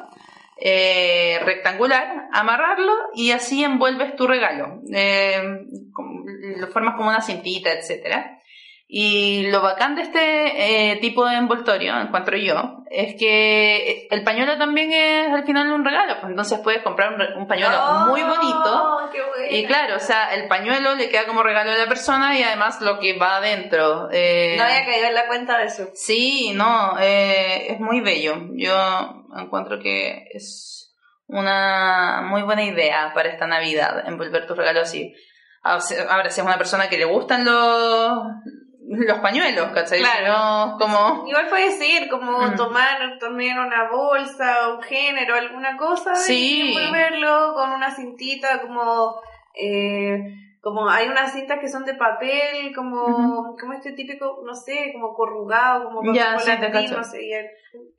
eh, 0.57 1.39
rectangular, 1.43 2.29
amarrarlo 2.31 2.93
y 3.13 3.31
así 3.31 3.63
envuelves 3.63 4.15
tu 4.15 4.27
regalo. 4.27 4.81
Eh, 4.93 5.65
lo 6.57 6.67
formas 6.67 6.95
como 6.95 7.09
una 7.09 7.21
cintita, 7.21 7.73
etcétera. 7.73 8.39
Y 8.95 9.47
lo 9.49 9.63
bacán 9.63 9.95
de 9.95 10.03
este 10.03 10.91
eh, 10.91 10.97
tipo 10.97 11.25
de 11.25 11.33
envoltorio, 11.37 11.99
encuentro 11.99 12.37
yo, 12.37 12.83
es 12.91 13.15
que 13.17 14.07
el 14.11 14.23
pañuelo 14.23 14.55
también 14.59 14.93
es 14.93 15.33
al 15.33 15.45
final 15.45 15.71
un 15.73 15.83
regalo. 15.83 16.13
Pues 16.19 16.29
entonces 16.29 16.59
puedes 16.63 16.83
comprar 16.83 17.11
un, 17.35 17.47
pañuelo 17.47 17.75
muy 18.07 18.21
Oh, 18.21 18.27
bonito. 18.27 19.09
qué. 19.11 19.57
Y 19.57 19.65
claro, 19.65 19.95
o 19.95 19.99
sea, 19.99 20.35
el 20.35 20.47
pañuelo 20.47 20.93
le 20.93 21.09
queda 21.09 21.25
como 21.25 21.41
regalo 21.41 21.71
a 21.71 21.75
la 21.77 21.87
persona 21.87 22.37
y 22.37 22.43
además 22.43 22.81
lo 22.81 22.99
que 22.99 23.17
va 23.17 23.37
adentro. 23.37 24.09
eh, 24.11 24.53
No 24.59 24.63
había 24.63 24.85
caído 24.85 25.07
en 25.07 25.15
la 25.15 25.25
cuenta 25.25 25.57
de 25.57 25.65
eso. 25.65 25.87
Sí, 25.95 26.51
no, 26.53 26.99
eh, 27.01 27.71
es 27.73 27.79
muy 27.79 27.99
bello. 28.01 28.35
Yo 28.53 29.25
encuentro 29.35 29.79
que 29.79 30.27
es 30.35 30.93
una 31.25 32.21
muy 32.29 32.43
buena 32.43 32.63
idea 32.63 33.11
para 33.15 33.29
esta 33.29 33.47
Navidad, 33.47 34.07
envolver 34.07 34.45
tu 34.45 34.53
regalo 34.53 34.81
así. 34.81 35.15
Ahora, 35.63 36.29
si 36.29 36.41
es 36.41 36.45
una 36.45 36.57
persona 36.59 36.89
que 36.89 36.97
le 36.99 37.05
gustan 37.05 37.43
los, 37.43 38.19
los 38.85 39.19
pañuelos, 39.19 39.71
¿cachai? 39.71 39.99
Claro. 39.99 40.27
no, 40.33 40.77
como... 40.77 41.27
Igual 41.27 41.47
puede 41.49 41.71
ser 41.71 42.09
como 42.09 42.39
Mm. 42.39 42.55
tomar 42.55 43.17
también 43.19 43.57
una 43.59 43.89
bolsa, 43.89 44.69
un 44.75 44.81
género, 44.83 45.35
alguna 45.35 45.77
cosa 45.77 46.15
Sí. 46.15 46.71
y 46.73 46.77
envolverlo 46.77 47.53
con 47.53 47.71
una 47.71 47.91
cintita 47.91 48.61
como 48.61 49.21
eh, 49.55 50.35
como 50.63 50.87
hay 50.89 51.09
unas 51.09 51.33
cintas 51.33 51.59
que 51.59 51.67
son 51.67 51.83
de 51.83 51.93
papel, 51.93 52.73
como, 52.73 53.03
Ujú. 53.03 53.57
como 53.59 53.73
este 53.73 53.91
típico, 53.91 54.41
no 54.45 54.55
sé, 54.55 54.91
como 54.93 55.13
corrugado, 55.13 55.83
como 55.83 55.99
papel 55.99 56.15
Ya, 56.15 56.39
sí, 56.39 56.45
te 56.51 56.55
volantín, 56.55 56.81
cacho. 56.89 56.97
no 56.97 57.03
sé, 57.03 57.19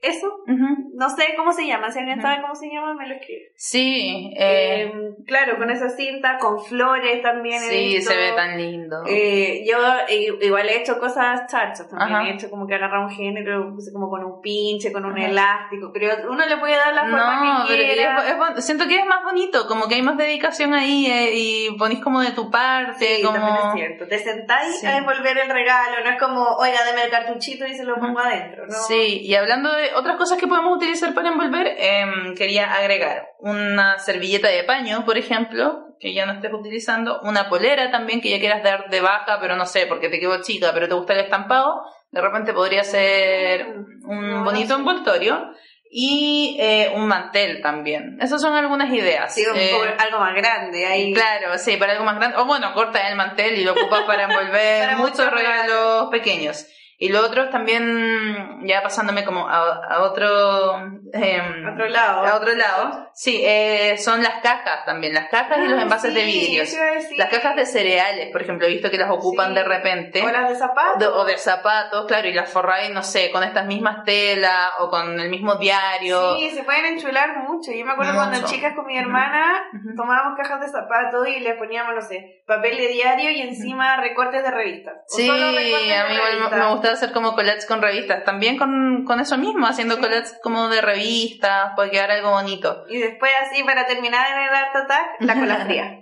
eso, 0.01 0.27
Ujú. 0.47 0.91
no 0.95 1.09
sé 1.09 1.33
cómo 1.35 1.51
se 1.51 1.67
llama, 1.67 1.91
si 1.91 1.99
alguien 1.99 2.17
Ujú. 2.19 2.27
sabe 2.27 2.41
cómo 2.41 2.55
se 2.55 2.69
llama, 2.69 2.93
me 2.95 3.07
lo 3.07 3.15
escribe. 3.15 3.51
Sí, 3.55 4.33
eh, 4.37 4.83
Eh, 4.85 4.93
claro, 5.27 5.57
con 5.57 5.69
esa 5.69 5.89
cinta, 5.89 6.37
con 6.39 6.63
flores 6.63 7.21
también. 7.21 7.61
he 7.61 7.67
sí, 7.69 7.95
visto. 7.95 8.11
se 8.11 8.17
ve 8.17 8.31
tan 8.35 8.57
lindo. 8.57 9.03
Eh, 9.07 9.63
yo 9.69 9.77
eh, 10.07 10.33
igual 10.41 10.67
he 10.69 10.77
hecho 10.81 10.97
cosas 10.99 11.41
charchas 11.51 11.87
también. 11.89 12.21
He 12.21 12.33
hecho 12.35 12.49
como 12.49 12.65
que 12.67 12.75
agarrar 12.75 12.99
un 13.01 13.09
género, 13.11 13.75
como 13.93 14.09
con 14.09 14.23
un 14.23 14.41
pinche, 14.41 14.91
con 14.91 15.05
un 15.05 15.17
elástico. 15.17 15.91
Pero 15.93 16.31
uno 16.31 16.45
le 16.45 16.57
puede 16.57 16.75
dar 16.77 16.93
la 16.93 17.01
forma 17.01 17.59
No, 17.59 17.65
que 17.67 17.73
pero 17.75 17.93
quiera. 17.93 18.23
es- 18.25 18.31
es 18.31 18.37
bon- 18.37 18.61
siento 18.61 18.87
que 18.87 18.95
es 18.99 19.05
más 19.05 19.23
bonito, 19.23 19.67
como 19.67 19.87
que 19.87 19.95
hay 19.95 20.01
más 20.01 20.17
dedicación 20.17 20.73
ahí 20.73 21.05
eh, 21.07 21.31
y 21.33 21.77
ponís 21.77 22.01
como 22.01 22.21
de 22.21 22.31
tu 22.31 22.49
parte, 22.55 23.17
Sí, 23.17 23.21
como... 23.23 23.35
también 23.37 23.55
es 23.67 23.73
cierto. 23.73 24.07
Te 24.07 24.19
sentáis 24.19 24.79
Sí. 24.79 24.85
a 24.87 24.97
envolver 24.97 25.37
el 25.37 25.49
regalo, 25.49 26.03
no 26.03 26.09
es 26.09 26.19
como, 26.19 26.43
oiga, 26.57 26.83
deme 26.85 27.03
el 27.03 27.09
cartuchito 27.11 27.65
y 27.67 27.73
se 27.75 27.83
lo 27.83 27.95
pongo 27.95 28.19
adentro, 28.19 28.65
¿no? 28.67 28.73
Sí, 28.87 29.19
y 29.21 29.35
hablando 29.35 29.71
de 29.73 29.93
otras 29.95 30.15
cosas 30.17 30.37
que 30.37 30.47
podemos 30.47 30.75
utilizar 30.77 31.13
para 31.13 31.29
envolver, 31.29 31.67
em, 31.77 32.35
quería 32.35 32.73
agregar 32.73 33.27
una 33.39 33.99
servilleta 33.99 34.47
de 34.47 34.63
paño, 34.63 35.03
por 35.05 35.17
ejemplo, 35.17 35.81
que 35.99 36.13
ya 36.13 36.25
no 36.25 36.33
estés 36.33 36.51
utilizando, 36.53 37.19
una 37.23 37.47
polera 37.49 37.89
también 37.91 38.21
que 38.21 38.29
ya 38.29 38.39
quieras 38.39 38.63
dar 38.63 38.89
de 38.89 39.01
baja, 39.01 39.37
pero 39.39 39.55
no 39.55 39.65
sé, 39.65 39.85
porque 39.87 40.09
te 40.09 40.19
quedó 40.19 40.41
chica, 40.41 40.71
pero 40.73 40.87
te 40.87 40.93
gusta 40.95 41.13
el 41.13 41.19
estampado, 41.21 41.81
de 42.11 42.21
repente 42.21 42.53
podría 42.53 42.83
ser 42.83 43.65
Mm, 43.67 44.09
un 44.09 44.29
no, 44.31 44.43
bonito 44.43 44.69
no 44.69 44.75
sé. 44.75 44.79
envoltorio. 44.81 45.51
Y 45.97 46.57
eh, 46.59 46.91
un 46.93 47.07
mantel 47.07 47.61
también. 47.61 48.17
Esas 48.21 48.41
son 48.41 48.53
algunas 48.53 48.91
ideas. 48.91 49.33
Sí, 49.33 49.45
un 49.49 49.55
Eh, 49.55 49.95
algo 49.97 50.19
más 50.19 50.35
grande 50.35 50.85
ahí. 50.85 51.13
Claro, 51.13 51.57
sí, 51.57 51.77
para 51.77 51.93
algo 51.93 52.03
más 52.03 52.17
grande. 52.17 52.35
O 52.35 52.43
bueno, 52.43 52.73
corta 52.73 53.07
el 53.07 53.15
mantel 53.15 53.57
y 53.57 53.63
lo 53.63 53.71
ocupas 53.71 54.01
para 54.01 54.23
envolver 54.29 54.81
Para 54.83 54.97
muchos 54.97 55.31
regalos 55.31 56.09
pequeños. 56.11 56.67
Y 56.97 57.07
lo 57.07 57.21
otro 57.25 57.43
es 57.45 57.49
también, 57.49 58.59
ya 58.67 58.81
pasándome 58.83 59.23
como 59.23 59.47
a, 59.47 59.85
a 59.85 60.01
otro... 60.01 60.75
em, 61.13 61.65
Otro 61.73 61.87
lado. 61.87 62.25
A 62.25 62.35
otro 62.35 62.53
lado. 62.55 63.04
Sí, 63.17 63.41
eh, 63.45 63.97
son 63.97 64.21
las 64.21 64.41
cajas 64.41 64.83
también, 64.85 65.13
las 65.13 65.29
cajas 65.29 65.57
y 65.59 65.67
los 65.69 65.79
Ah, 65.79 65.83
envases 65.83 66.13
de 66.13 66.25
sí, 66.25 66.31
vidrios. 66.37 66.73
a 66.75 66.85
decir. 66.95 67.17
Las 67.17 67.29
cajas 67.29 67.55
de 67.55 67.65
cereales, 67.65 68.29
por 68.33 68.41
ejemplo, 68.41 68.67
he 68.67 68.71
visto 68.71 68.91
que 68.91 68.97
las 68.97 69.09
ocupan 69.09 69.49
Sí. 69.49 69.55
de 69.55 69.63
repente. 69.63 70.21
O 70.21 70.29
las 70.29 70.49
de 70.49 70.55
zapatos. 70.57 70.99
De- 70.99 71.07
o 71.07 71.23
de 71.23 71.37
zapatos, 71.37 72.05
claro, 72.07 72.27
y 72.27 72.33
las 72.33 72.49
forráis, 72.51 72.91
no 72.91 73.03
sé, 73.03 73.31
con 73.31 73.41
estas 73.45 73.67
mismas 73.67 74.03
telas 74.03 74.69
o 74.79 74.89
con 74.89 75.17
el 75.17 75.29
mismo 75.29 75.55
diario. 75.55 76.35
Sí, 76.35 76.49
se 76.49 76.63
pueden 76.63 76.85
enchular 76.87 77.37
mucho. 77.47 77.71
Yo 77.71 77.85
me 77.85 77.93
acuerdo 77.93 78.11
Mucho. 78.15 78.25
cuando 78.29 78.47
chicas 78.49 78.73
con 78.75 78.85
mi 78.85 78.97
hermana 78.97 79.63
tomábamos 79.95 80.37
cajas 80.37 80.59
de 80.59 80.67
zapatos 80.67 81.25
y 81.29 81.39
le 81.39 81.53
poníamos, 81.55 81.95
no 81.95 82.01
sé, 82.01 82.43
papel 82.45 82.75
de 82.75 82.89
diario 82.89 83.31
y 83.31 83.41
encima 83.43 83.95
recortes 83.95 84.43
de 84.43 84.51
revistas. 84.51 84.93
Sí, 85.07 85.25
solo 85.25 85.51
recortes 85.53 85.87
de 85.87 85.95
a 85.95 86.03
mí 86.09 86.15
me- 86.15 86.21
revistas. 86.21 86.59
me 86.59 86.69
gusta 86.69 86.91
hacer 86.91 87.11
como 87.13 87.33
collages 87.33 87.65
con 87.65 87.81
revistas. 87.81 88.25
También 88.25 88.57
con, 88.57 89.05
con 89.05 89.21
eso 89.21 89.37
mismo, 89.37 89.67
haciendo 89.67 89.95
Sí. 89.95 90.01
collages 90.01 90.37
como 90.43 90.67
de 90.67 90.81
revistas, 90.81 91.71
puede 91.77 91.91
quedar 91.91 92.11
algo 92.11 92.31
bonito. 92.31 92.83
Y 92.89 93.04
después 93.09 93.31
así, 93.41 93.63
para 93.63 93.85
terminar 93.85 94.25
en 94.31 94.43
el 94.43 94.49
Art 94.55 94.75
Attack, 94.75 95.07
la 95.19 95.33
cola 95.35 95.57
fría. 95.65 95.99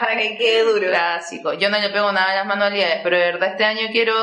para 0.00 0.16
que 0.16 0.36
quede 0.36 0.62
duro. 0.62 0.88
Clásico. 0.88 1.52
Yo 1.54 1.68
no 1.70 1.78
le 1.78 1.90
pego 1.90 2.12
nada 2.12 2.32
a 2.32 2.36
las 2.36 2.46
manualidades, 2.46 3.00
pero 3.02 3.16
de 3.18 3.24
verdad 3.24 3.50
este 3.50 3.64
año 3.64 3.88
quiero, 3.92 4.14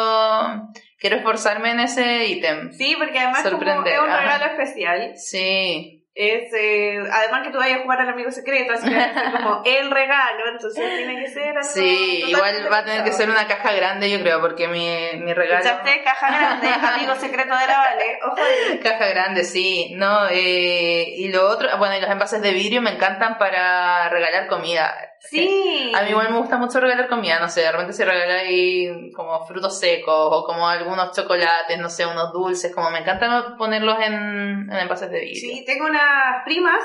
quiero 1.00 1.15
esforzarme 1.17 1.72
en 1.72 1.79
ese 1.82 2.25
ítem. 2.25 2.72
Sí, 2.72 2.96
porque 2.98 3.20
además 3.20 3.43
como 3.43 3.62
es 3.63 3.77
un 3.77 3.84
regalo 3.84 4.46
especial. 4.46 5.13
Sí. 5.15 6.03
Es, 6.15 6.53
eh, 6.53 7.00
además 7.12 7.41
que 7.43 7.50
tú 7.51 7.58
vayas 7.58 7.79
a 7.79 7.84
jugar 7.84 8.01
al 8.01 8.10
amigo 8.10 8.29
secreto, 8.29 8.74
así 8.74 8.88
que 8.88 8.93
ser 8.93 9.32
como 9.32 9.63
el 9.65 9.89
regalo, 9.89 10.48
entonces 10.51 10.98
tiene 10.98 11.20
que 11.24 11.27
ser 11.27 11.58
algo 11.58 11.63
Sí, 11.63 12.25
igual 12.27 12.72
va 12.72 12.79
a 12.79 12.86
tener 12.86 13.03
que 13.03 13.12
ser 13.12 13.32
una 13.32 13.48
caja 13.48 13.74
grande, 13.74 14.12
yo 14.12 14.20
creo, 14.20 14.39
porque 14.39 14.67
mi, 14.67 14.88
mi 15.24 15.34
regalo... 15.34 15.65
¿Escuchaste? 15.65 16.03
Caja 16.03 16.27
grande, 16.27 16.67
amigo 16.67 17.15
secreto 17.15 17.58
de 17.58 17.65
la 17.65 17.77
Vale. 17.77 18.20
Ojo. 18.25 18.36
Caja 18.84 19.08
grande, 19.08 19.43
sí, 19.43 19.93
¿no? 19.96 20.27
Eh, 20.29 21.15
y 21.17 21.29
lo 21.29 21.50
otro, 21.50 21.67
bueno, 21.79 21.98
y 21.98 22.01
los 22.01 22.10
envases 22.12 22.43
de 22.43 22.51
vidrio 22.51 22.84
me 22.84 22.91
encantan 22.91 23.39
para 23.39 24.08
regalar 24.10 24.46
comida. 24.46 24.93
Sí. 25.30 25.92
A 25.96 26.01
mí 26.03 26.10
igual 26.10 26.32
me 26.32 26.38
gusta 26.38 26.58
mucho 26.58 26.80
regalar 26.80 27.08
comida, 27.08 27.39
no 27.39 27.48
sé, 27.50 27.62
de 27.62 27.72
repente 27.72 27.94
si 27.94 28.03
regaláis 28.03 29.13
como 29.15 29.46
frutos 29.46 29.80
secos 29.80 30.13
o 30.15 30.44
como 30.46 30.68
algunos 30.68 31.15
chocolates, 31.15 31.80
no 31.80 31.89
sé, 31.89 32.06
unos 32.06 32.32
dulces, 32.34 32.74
como 32.75 32.89
me 32.92 33.00
encanta 33.00 33.56
ponerlos 33.58 33.98
en, 34.01 34.13
en 34.13 34.74
envases 34.74 35.10
de 35.10 35.20
vidrio. 35.22 35.39
Sí, 35.39 35.63
tengo 35.65 35.86
unas 35.86 36.44
primas, 36.46 36.80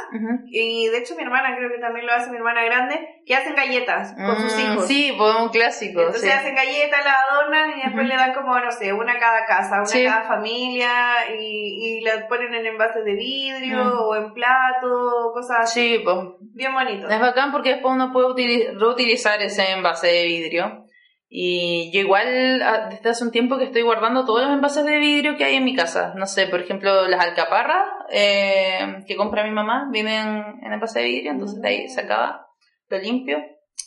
y 0.47 0.87
de 0.89 0.99
hecho 0.99 1.15
mi 1.17 1.23
hermana, 1.25 1.57
creo 1.57 1.71
que 1.71 1.79
también 1.79 2.07
lo 2.07 2.13
hace 2.13 2.31
mi 2.31 2.37
hermana 2.37 2.63
grande, 2.65 3.23
que 3.27 3.35
hacen 3.35 3.55
galletas 3.55 4.15
con 4.15 4.41
sus 4.41 4.57
Mm, 4.57 4.61
hijos. 4.73 4.87
Sí, 4.87 5.15
pues 5.19 5.35
un 5.35 5.49
clásico. 5.51 6.01
Entonces 6.01 6.23
sí. 6.23 6.31
hacen 6.31 6.55
galletas, 6.55 7.05
las 7.05 7.15
adornan 7.31 7.71
y 7.79 7.83
después 7.83 8.07
le 8.07 8.17
dan 8.17 8.33
como, 8.35 8.59
no 8.59 8.71
sé, 8.71 8.93
una 8.93 9.13
a 9.15 9.19
cada 9.19 9.45
casa, 9.47 9.77
una 9.79 9.87
Sí. 9.87 10.07
a 10.07 10.11
cada 10.13 10.29
familia 10.29 10.91
y, 11.39 11.99
y 11.99 12.01
la 12.03 12.27
ponen 12.29 12.55
en 12.55 12.67
envases 12.67 13.05
de 13.05 13.15
vidrio 13.15 13.85
Mm. 13.85 13.99
o 14.01 14.17
en 14.17 14.33
plato, 14.33 15.31
cosas 15.35 15.59
así. 15.61 15.99
Sí, 15.99 16.03
pues 16.05 16.17
Bien 16.55 16.73
bonito. 16.75 17.09
Es 17.09 17.21
bacán 17.21 17.53
porque 17.53 17.71
después 17.75 17.95
uno 17.95 18.13
puede 18.13 18.28
utili- 18.35 18.69
reutilizar 18.79 19.41
ese 19.43 19.71
envase 19.73 20.07
de 20.09 20.25
vidrio. 20.27 20.85
Y 21.31 21.91
yo 21.93 22.01
igual 22.01 22.63
ah, 22.63 22.89
desde 22.91 23.11
hace 23.11 23.23
un 23.25 23.31
tiempo 23.31 23.59
que 23.59 23.65
estoy 23.65 23.83
guardando 23.83 24.25
todos 24.25 24.43
los 24.45 24.51
envases 24.53 24.85
de 24.87 24.97
vidrio 24.99 25.37
que 25.37 25.45
hay 25.45 25.57
en 25.57 25.65
mi 25.65 25.77
casa. 25.77 26.15
No 26.17 26.27
sé, 26.27 26.47
por 26.47 26.61
ejemplo, 26.61 27.07
las 27.07 27.21
alcaparras 27.23 27.87
eh, 28.11 29.05
que 29.07 29.15
compra 29.17 29.45
mi 29.45 29.51
mamá 29.51 29.89
vienen 29.93 30.43
en 30.63 30.73
envase 30.73 31.01
de 31.01 31.05
vidrio, 31.05 31.33
entonces 31.33 31.61
de 31.61 31.69
ahí 31.69 31.89
se 31.89 32.01
acaba, 32.01 32.47
lo 32.89 32.99
limpio 32.99 33.39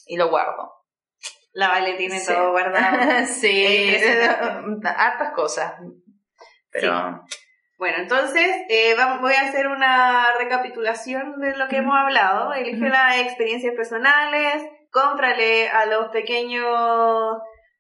y 0.06 0.18
lo 0.18 0.30
guardo. 0.30 0.72
La 1.54 1.68
Vale 1.70 1.94
tiene 1.96 2.20
Sí. 2.20 2.32
todo 2.32 2.52
guardado. 2.52 3.26
sí, 3.26 3.96
hartas 4.86 5.34
cosas. 5.34 5.74
Pero 6.72 7.24
Bueno, 7.82 7.98
entonces 7.98 8.46
eh, 8.70 8.94
vam- 8.96 9.22
voy 9.22 9.34
a 9.34 9.42
hacer 9.42 9.66
una 9.68 10.34
recapitulación 10.38 11.40
de 11.40 11.58
lo 11.58 11.68
que 11.68 11.78
hemos 11.78 11.96
hablado. 11.98 12.54
Elige 12.54 12.88
las 12.90 13.18
experiencias 13.18 13.74
personales, 13.76 14.64
cómprale 14.92 15.68
a 15.68 15.88
los 15.88 16.10
pequeños, 16.10 16.64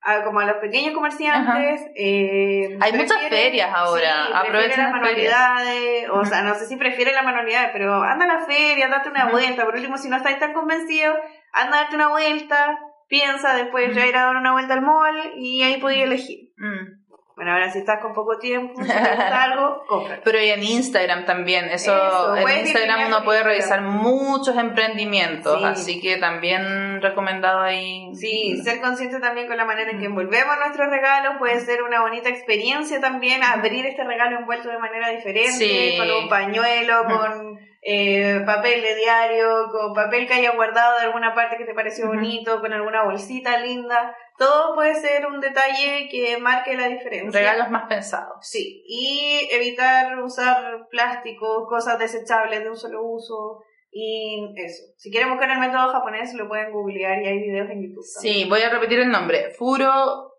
a, 0.02 0.24
como 0.24 0.40
a 0.40 0.46
los 0.46 0.58
pequeños 0.58 0.96
comerciantes. 0.96 1.82
eh, 1.96 2.80
Hay 2.82 2.94
muchas 2.94 3.20
ferias 3.30 3.70
ahora, 3.72 4.26
Sí, 4.26 4.32
aprovechen 4.34 4.70
las 4.86 4.92
manualidades, 4.92 6.10
o 6.10 6.26
sea, 6.26 6.42
no 6.42 6.56
sé 6.56 6.66
si 6.66 6.78
prefiere 6.78 7.14
las 7.14 7.24
manualidades, 7.24 7.70
pero 7.72 8.02
anda 8.02 8.26
a 8.26 8.40
la 8.40 8.46
feria, 8.48 8.88
date 8.88 9.10
una 9.10 9.30
vuelta. 9.30 9.66
Por 9.66 9.76
último, 9.76 9.98
si 10.00 10.10
no 10.10 10.18
estáis 10.18 10.40
tan 10.40 10.54
convencidos, 10.54 11.16
anda 11.54 11.78
a 11.78 11.82
darte 11.82 11.96
una 11.96 12.08
vuelta, 12.10 12.76
piensa, 13.08 13.54
después 13.56 13.94
ya 13.96 14.08
ir 14.08 14.18
a 14.18 14.24
dar 14.26 14.36
una 14.36 14.54
vuelta 14.54 14.74
al 14.74 14.82
mall 14.82 15.34
y 15.36 15.62
ahí 15.62 15.80
podéis 15.80 16.06
elegir. 16.06 16.40
mm, 16.58 17.01
Bueno, 17.36 17.54
ahora 17.54 17.72
si 17.72 17.80
estás 17.80 18.00
con 18.02 18.14
poco 18.14 18.38
tiempo, 18.38 18.74
si 18.82 18.88
te 18.88 18.94
gusta 18.94 19.44
algo, 19.44 19.84
compra. 19.88 20.20
Pero 20.24 20.40
y 20.42 20.50
en 20.50 20.62
Instagram 20.64 21.26
también, 21.26 21.66
eso, 21.66 21.96
Eso, 21.96 22.36
en 22.36 22.60
Instagram 22.68 23.08
uno 23.08 23.24
puede 23.24 23.42
revisar 23.44 23.82
muchos 23.82 24.56
emprendimientos, 24.58 25.58
Sí. 25.60 25.66
así 25.66 26.02
que 26.02 26.18
también 26.18 27.02
recomendado 27.02 27.62
ahí. 27.62 28.10
Sí, 28.16 28.62
ser 28.64 28.80
consciente 28.82 29.20
también 29.20 29.48
con 29.48 29.58
la 29.58 29.66
manera 29.66 29.92
en 29.92 30.00
que 30.00 30.06
envolvemos 30.06 30.56
nuestros 30.60 30.90
regalos 30.90 31.34
puede 31.40 31.60
ser 31.62 31.82
una 31.84 32.02
bonita 32.02 32.30
experiencia 32.30 33.00
también, 33.02 33.44
abrir 33.44 33.86
este 33.86 34.04
regalo 34.04 34.38
envuelto 34.38 34.70
de 34.70 34.78
manera 34.78 35.10
diferente, 35.10 35.52
Sí. 35.52 35.96
con 35.98 36.12
un 36.12 36.30
pañuelo, 36.30 37.04
con 37.06 37.51
eh, 37.84 38.42
papel 38.46 38.82
de 38.82 38.96
diario, 38.96 39.68
con 39.72 39.94
papel 39.94 40.28
que 40.28 40.36
hayas 40.36 40.56
guardado 40.56 41.00
de 41.00 41.06
alguna 41.06 41.34
parte 41.34 41.58
que 41.58 41.66
te 41.66 41.74
pareció 41.74 42.08
bonito, 42.08 42.62
con 42.62 42.72
alguna 42.72 43.04
bolsita 43.04 43.58
linda. 43.60 44.16
Todo 44.38 44.76
puede 44.76 44.96
ser 44.96 45.26
un 45.26 45.40
detalle 45.40 46.08
que 46.10 46.38
marque 46.38 46.76
la 46.76 46.88
diferencia. 46.88 47.40
Regalos 47.40 47.70
más 47.72 47.88
pensados. 47.88 48.38
Sí, 48.42 48.84
y 48.86 49.48
evitar 49.52 50.20
usar 50.20 50.88
plástico, 50.90 51.68
cosas 51.68 51.98
desechables 51.98 52.64
de 52.64 52.70
un 52.70 52.78
solo 52.78 53.04
uso. 53.04 53.64
Y 53.94 54.54
eso. 54.56 54.84
Si 54.96 55.12
quieren 55.12 55.32
buscar 55.32 55.50
el 55.52 55.60
método 55.60 55.90
japonés, 55.92 56.34
lo 56.36 56.48
pueden 56.48 56.72
googlear 56.72 57.22
y 57.22 57.28
hay 57.28 57.40
videos 57.40 57.70
en 57.70 57.84
YouTube. 57.84 58.06
también. 58.16 58.36
Sí, 58.36 58.50
voy 58.50 58.62
a 58.62 58.70
repetir 58.70 59.00
el 59.00 59.10
nombre. 59.10 59.52
Furo, 59.58 60.38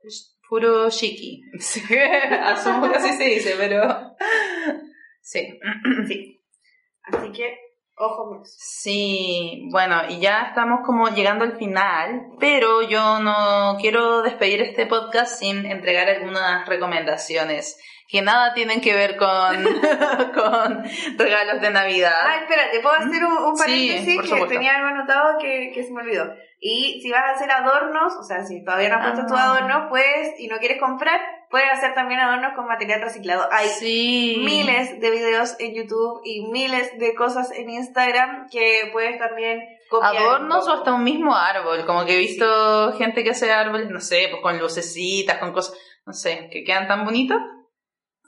Furoshiki. 0.49 1.43
Sí, 1.59 1.81
Asumo 2.45 2.91
que 2.91 2.97
así 2.97 3.13
se 3.13 3.25
dice, 3.25 3.55
pero... 3.59 3.83
Sí. 5.21 5.59
Sí. 6.09 6.32
Así 7.05 7.33
que, 7.33 7.59
ojo 7.97 8.29
con 8.29 8.43
eso. 8.43 8.53
Sí, 8.59 9.69
bueno, 9.73 10.03
y 10.09 10.21
ya 10.21 10.43
estamos 10.49 10.81
como 10.87 11.09
llegando 11.09 11.45
al 11.45 11.57
final, 11.57 12.29
pero 12.39 12.83
yo 12.83 13.19
no 13.21 13.77
quiero 13.81 14.23
despedir 14.23 14.61
este 14.63 14.87
podcast 14.87 15.39
sin 15.39 15.67
entregar 15.67 16.09
algunas 16.09 16.67
recomendaciones 16.69 17.81
que 18.09 18.21
nada 18.21 18.53
tienen 18.53 18.83
que 18.83 18.95
ver 18.95 19.17
con, 19.17 19.27
con 20.35 20.85
regalos 21.17 21.61
de 21.63 21.71
Navidad. 21.71 22.13
Ah, 22.23 22.37
espera, 22.43 22.71
¿te 22.71 22.81
puedo 22.81 22.95
hacer 22.95 23.25
un, 23.25 23.39
un 23.39 23.57
paréntesis 23.57 24.21
que 24.31 24.47
tenía 24.47 24.77
algo 24.77 24.89
anotado 24.89 25.39
que, 25.41 25.71
que 25.75 25.83
se 25.83 25.93
me 25.93 26.03
olvidó? 26.03 26.27
Y 26.61 27.01
si 27.03 27.11
vas 27.11 27.25
a 27.25 27.31
hacer 27.31 27.51
adornos, 27.51 28.15
o 28.15 28.23
sea, 28.23 28.45
si 28.45 28.63
todavía 28.65 28.91
no 28.91 28.97
has 28.97 29.13
puesto 29.13 29.23
Ah. 29.23 29.27
tu 29.27 29.35
adorno, 29.37 29.87
pues, 29.89 30.39
y 30.39 30.47
no 30.47 30.59
quieres 30.59 30.79
comprar, 30.79 31.21
puedes 31.53 31.71
hacer 31.71 31.95
también 31.95 32.19
adornos 32.19 32.55
con 32.55 32.67
material 32.67 33.03
reciclado. 33.03 33.47
Hay 33.53 33.69
sí. 33.69 34.43
miles 34.43 34.99
de 34.99 35.11
videos 35.11 35.55
en 35.61 35.75
YouTube 35.75 36.23
y 36.25 36.47
miles 36.51 36.99
de 36.99 37.15
cosas 37.15 37.53
en 37.53 37.69
Instagram 37.69 38.49
que 38.51 38.89
puedes 38.91 39.19
también 39.19 39.61
copiar. 39.91 40.17
Adornos 40.17 40.67
o 40.67 40.73
hasta 40.73 40.95
un 40.95 41.05
mismo 41.05 41.37
árbol, 41.37 41.85
como 41.85 42.07
que 42.07 42.15
he 42.15 42.19
visto 42.19 42.93
gente 42.95 43.23
que 43.23 43.31
hace 43.31 43.53
árboles, 43.53 43.91
no 43.91 44.01
sé, 44.01 44.29
pues 44.31 44.43
con 44.43 44.59
lucecitas, 44.59 45.39
con 45.39 45.53
cosas, 45.53 45.79
no 46.07 46.15
sé, 46.15 46.49
que 46.51 46.65
quedan 46.65 46.89
tan 46.89 47.05
bonitos. 47.05 47.39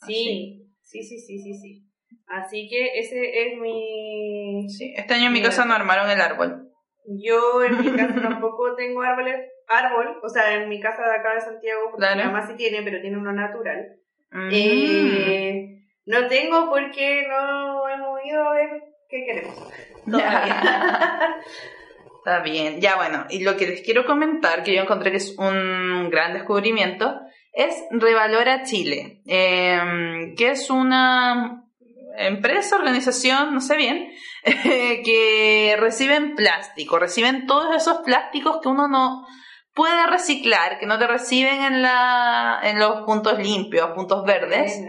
Sí, 0.07 0.69
sí, 0.83 1.03
sí, 1.03 1.19
sí, 1.19 1.39
sí, 1.39 1.55
sí. 1.55 1.81
Así 2.27 2.69
que 2.69 2.99
ese 2.99 3.47
es 3.47 3.59
mi... 3.59 4.67
Sí, 4.69 4.93
este 4.97 5.15
año 5.15 5.29
en 5.29 5.33
mi 5.33 5.43
casa 5.43 5.65
no 5.65 5.73
armaron 5.73 6.11
el 6.11 6.21
árbol. 6.21 6.69
Yo 7.07 7.63
en 7.63 7.81
mi 7.81 7.91
casa 7.97 8.21
tampoco 8.21 8.75
tengo 8.77 9.01
árboles, 9.01 9.37
árbol, 9.69 10.19
o 10.23 10.29
sea, 10.29 10.55
en 10.55 10.69
mi 10.69 10.81
casa 10.81 11.03
de 11.03 11.17
acá 11.17 11.35
de 11.35 11.41
Santiago, 11.41 11.83
porque 11.91 12.07
Claro. 12.07 12.17
mi 12.17 12.25
mamá 12.25 12.47
sí 12.47 12.55
tiene, 12.57 12.83
pero 12.83 13.01
tiene 13.01 13.19
uno 13.19 13.33
natural. 13.33 13.97
Mm. 14.31 14.49
Eh, 14.53 15.85
no 16.07 16.27
tengo 16.27 16.69
porque 16.69 17.27
no 17.29 17.89
hemos 17.89 18.21
ido 18.25 18.49
a 18.49 18.55
ver 18.55 18.69
qué 19.09 19.25
queremos. 19.25 19.73
Todavía. 20.11 21.41
Está 22.19 22.41
bien, 22.41 22.81
ya 22.81 22.97
bueno, 22.97 23.27
y 23.29 23.43
lo 23.45 23.57
que 23.57 23.67
les 23.67 23.83
quiero 23.83 24.07
comentar, 24.07 24.63
que 24.63 24.75
yo 24.75 24.83
encontré 24.83 25.11
que 25.11 25.19
es 25.19 25.37
un 25.39 26.09
gran 26.11 26.33
descubrimiento, 26.33 27.21
es 27.53 27.85
Revalora 27.91 28.63
Chile, 28.65 29.21
eh, 29.27 30.33
que 30.37 30.51
es 30.51 30.71
una 30.71 31.65
empresa, 32.17 32.77
organización, 32.77 33.55
no 33.55 33.61
sé 33.61 33.77
bien, 33.77 34.11
que 35.05 35.77
reciben 35.79 36.35
plástico, 36.35 36.99
reciben 36.99 37.47
todos 37.47 37.77
esos 37.77 37.99
plásticos 37.99 38.61
que 38.63 38.69
uno 38.69 38.89
no 38.89 39.27
puede 39.75 40.07
reciclar, 40.07 40.79
que 40.79 40.87
no 40.87 40.99
te 40.99 41.07
reciben 41.07 41.63
en, 41.63 41.83
la, 41.83 42.61
en 42.63 42.79
los 42.79 43.03
puntos 43.03 43.39
limpios, 43.39 43.91
puntos 43.91 44.25
verdes 44.25 44.81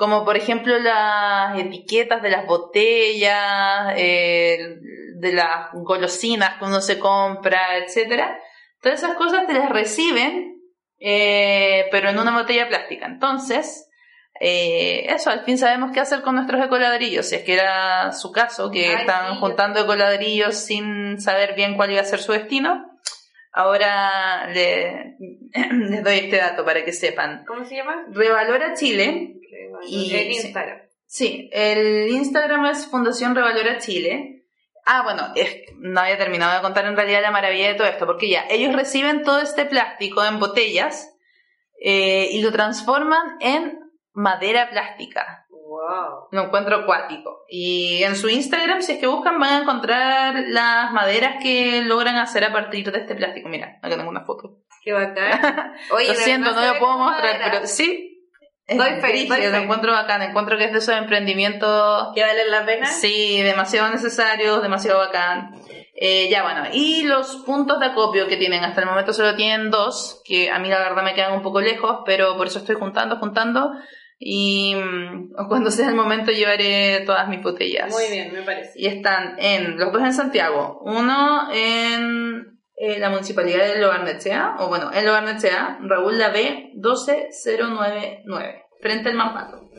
como 0.00 0.24
por 0.24 0.38
ejemplo 0.38 0.78
las 0.78 1.58
etiquetas 1.58 2.22
de 2.22 2.30
las 2.30 2.46
botellas, 2.46 3.92
eh, 3.98 4.78
de 5.16 5.32
las 5.34 5.72
golosinas 5.74 6.56
que 6.58 6.64
uno 6.64 6.80
se 6.80 6.98
compra, 6.98 7.76
etcétera. 7.76 8.38
Todas 8.80 9.02
esas 9.02 9.14
cosas 9.18 9.46
te 9.46 9.52
las 9.52 9.68
reciben, 9.68 10.56
eh, 10.98 11.84
pero 11.90 12.08
en 12.08 12.18
una 12.18 12.34
botella 12.34 12.66
plástica. 12.66 13.04
Entonces, 13.04 13.90
eh, 14.40 15.04
eso, 15.12 15.28
al 15.28 15.44
fin 15.44 15.58
sabemos 15.58 15.90
qué 15.92 16.00
hacer 16.00 16.22
con 16.22 16.36
nuestros 16.36 16.64
ecoladrillos, 16.64 17.28
si 17.28 17.34
es 17.34 17.42
que 17.42 17.52
era 17.52 18.10
su 18.12 18.32
caso, 18.32 18.70
que 18.70 18.86
Ay, 18.86 19.00
están 19.00 19.34
sí, 19.34 19.40
juntando 19.40 19.80
ecoladrillos 19.80 20.54
sin 20.54 21.20
saber 21.20 21.54
bien 21.54 21.76
cuál 21.76 21.90
iba 21.90 22.00
a 22.00 22.04
ser 22.04 22.20
su 22.20 22.32
destino. 22.32 22.89
Ahora 23.52 24.46
le- 24.52 25.16
les 25.72 26.04
doy 26.04 26.18
este 26.18 26.36
dato 26.36 26.64
para 26.64 26.84
que 26.84 26.92
sepan. 26.92 27.44
¿Cómo 27.46 27.64
se 27.64 27.76
llama? 27.76 28.06
Revalora 28.10 28.74
Chile 28.74 29.34
Y- 29.86 30.14
en 30.14 30.32
sí. 30.32 30.36
Instagram. 30.46 30.78
Sí, 31.06 31.50
el 31.52 32.08
Instagram 32.10 32.66
es 32.66 32.86
Fundación 32.86 33.34
Revalora 33.34 33.78
Chile. 33.78 34.44
Ah, 34.86 35.02
bueno, 35.02 35.32
es- 35.34 35.56
no 35.76 36.00
había 36.00 36.16
terminado 36.18 36.54
de 36.54 36.62
contar 36.62 36.86
en 36.86 36.96
realidad 36.96 37.22
la 37.22 37.30
maravilla 37.32 37.68
de 37.68 37.74
todo 37.74 37.86
esto, 37.88 38.06
porque 38.06 38.28
ya, 38.30 38.44
ellos 38.48 38.74
reciben 38.74 39.22
todo 39.22 39.40
este 39.40 39.64
plástico 39.66 40.24
en 40.24 40.38
botellas 40.38 41.12
eh, 41.82 42.28
y 42.30 42.42
lo 42.42 42.52
transforman 42.52 43.36
en 43.40 43.78
madera 44.12 44.70
plástica. 44.70 45.39
Wow. 45.70 46.26
Lo 46.32 46.46
encuentro 46.46 46.78
acuático. 46.78 47.44
Y 47.48 48.02
en 48.02 48.16
su 48.16 48.28
Instagram, 48.28 48.82
si 48.82 48.92
es 48.92 48.98
que 48.98 49.06
buscan, 49.06 49.38
van 49.38 49.50
a 49.50 49.62
encontrar 49.62 50.34
las 50.48 50.90
maderas 50.92 51.36
que 51.40 51.82
logran 51.82 52.16
hacer 52.16 52.42
a 52.42 52.52
partir 52.52 52.90
de 52.90 52.98
este 52.98 53.14
plástico. 53.14 53.48
Mira, 53.48 53.78
acá 53.80 53.96
tengo 53.96 54.10
una 54.10 54.24
foto. 54.24 54.56
Qué 54.82 54.92
bacán. 54.92 55.74
Oye, 55.92 56.08
lo 56.08 56.14
siento, 56.14 56.50
no 56.50 56.60
lo 56.60 56.78
puedo 56.80 56.98
mostrar, 56.98 57.40
pero 57.44 57.66
sí. 57.68 58.08
Es 58.66 58.78
Doy 58.78 59.00
fe, 59.00 59.08
brígido, 59.08 59.36
doy 59.36 59.44
fe. 59.44 59.50
lo 59.50 59.56
encuentro 59.58 59.92
bacán, 59.92 60.22
encuentro 60.22 60.58
que 60.58 60.64
es 60.64 60.72
de 60.72 60.78
esos 60.78 60.96
emprendimientos 60.96 62.08
¿Que 62.14 62.22
vale 62.22 62.48
la 62.48 62.66
pena? 62.66 62.86
Sí, 62.86 63.40
demasiado 63.42 63.90
necesarios, 63.90 64.62
demasiado 64.62 64.98
bacán. 64.98 65.54
Eh, 65.94 66.28
ya 66.30 66.42
bueno, 66.42 66.62
y 66.72 67.02
los 67.02 67.42
puntos 67.46 67.78
de 67.78 67.86
acopio 67.86 68.26
que 68.26 68.36
tienen, 68.36 68.64
hasta 68.64 68.80
el 68.80 68.86
momento 68.86 69.12
solo 69.12 69.36
tienen 69.36 69.70
dos, 69.70 70.20
que 70.24 70.50
a 70.50 70.58
mí 70.58 70.68
la 70.68 70.78
verdad 70.78 71.04
me 71.04 71.14
quedan 71.14 71.34
un 71.34 71.42
poco 71.42 71.60
lejos, 71.60 71.98
pero 72.06 72.36
por 72.36 72.46
eso 72.46 72.58
estoy 72.58 72.76
juntando, 72.76 73.16
juntando, 73.18 73.72
y 74.22 74.74
mm, 74.74 75.32
cuando 75.48 75.70
sea 75.70 75.88
el 75.88 75.94
momento 75.94 76.30
llevaré 76.30 77.00
todas 77.06 77.26
mis 77.28 77.42
botellas. 77.42 77.90
Muy 77.90 78.04
bien, 78.10 78.34
me 78.34 78.42
parece. 78.42 78.72
Y 78.78 78.86
están 78.86 79.36
en, 79.38 79.78
los 79.78 79.90
dos 79.94 80.02
en 80.02 80.12
Santiago, 80.12 80.78
uno 80.84 81.50
en 81.50 82.60
eh, 82.76 82.98
la 82.98 83.08
municipalidad 83.08 83.66
de 83.66 83.78
Lobarnechea, 83.80 84.56
o 84.58 84.68
bueno, 84.68 84.90
en 84.92 85.06
Lobarnechea, 85.06 85.78
Raúl 85.80 86.18
La 86.18 86.28
B 86.28 86.72
12099, 86.74 88.64
frente 88.82 89.08
al 89.08 89.14
Mampato. 89.14 89.70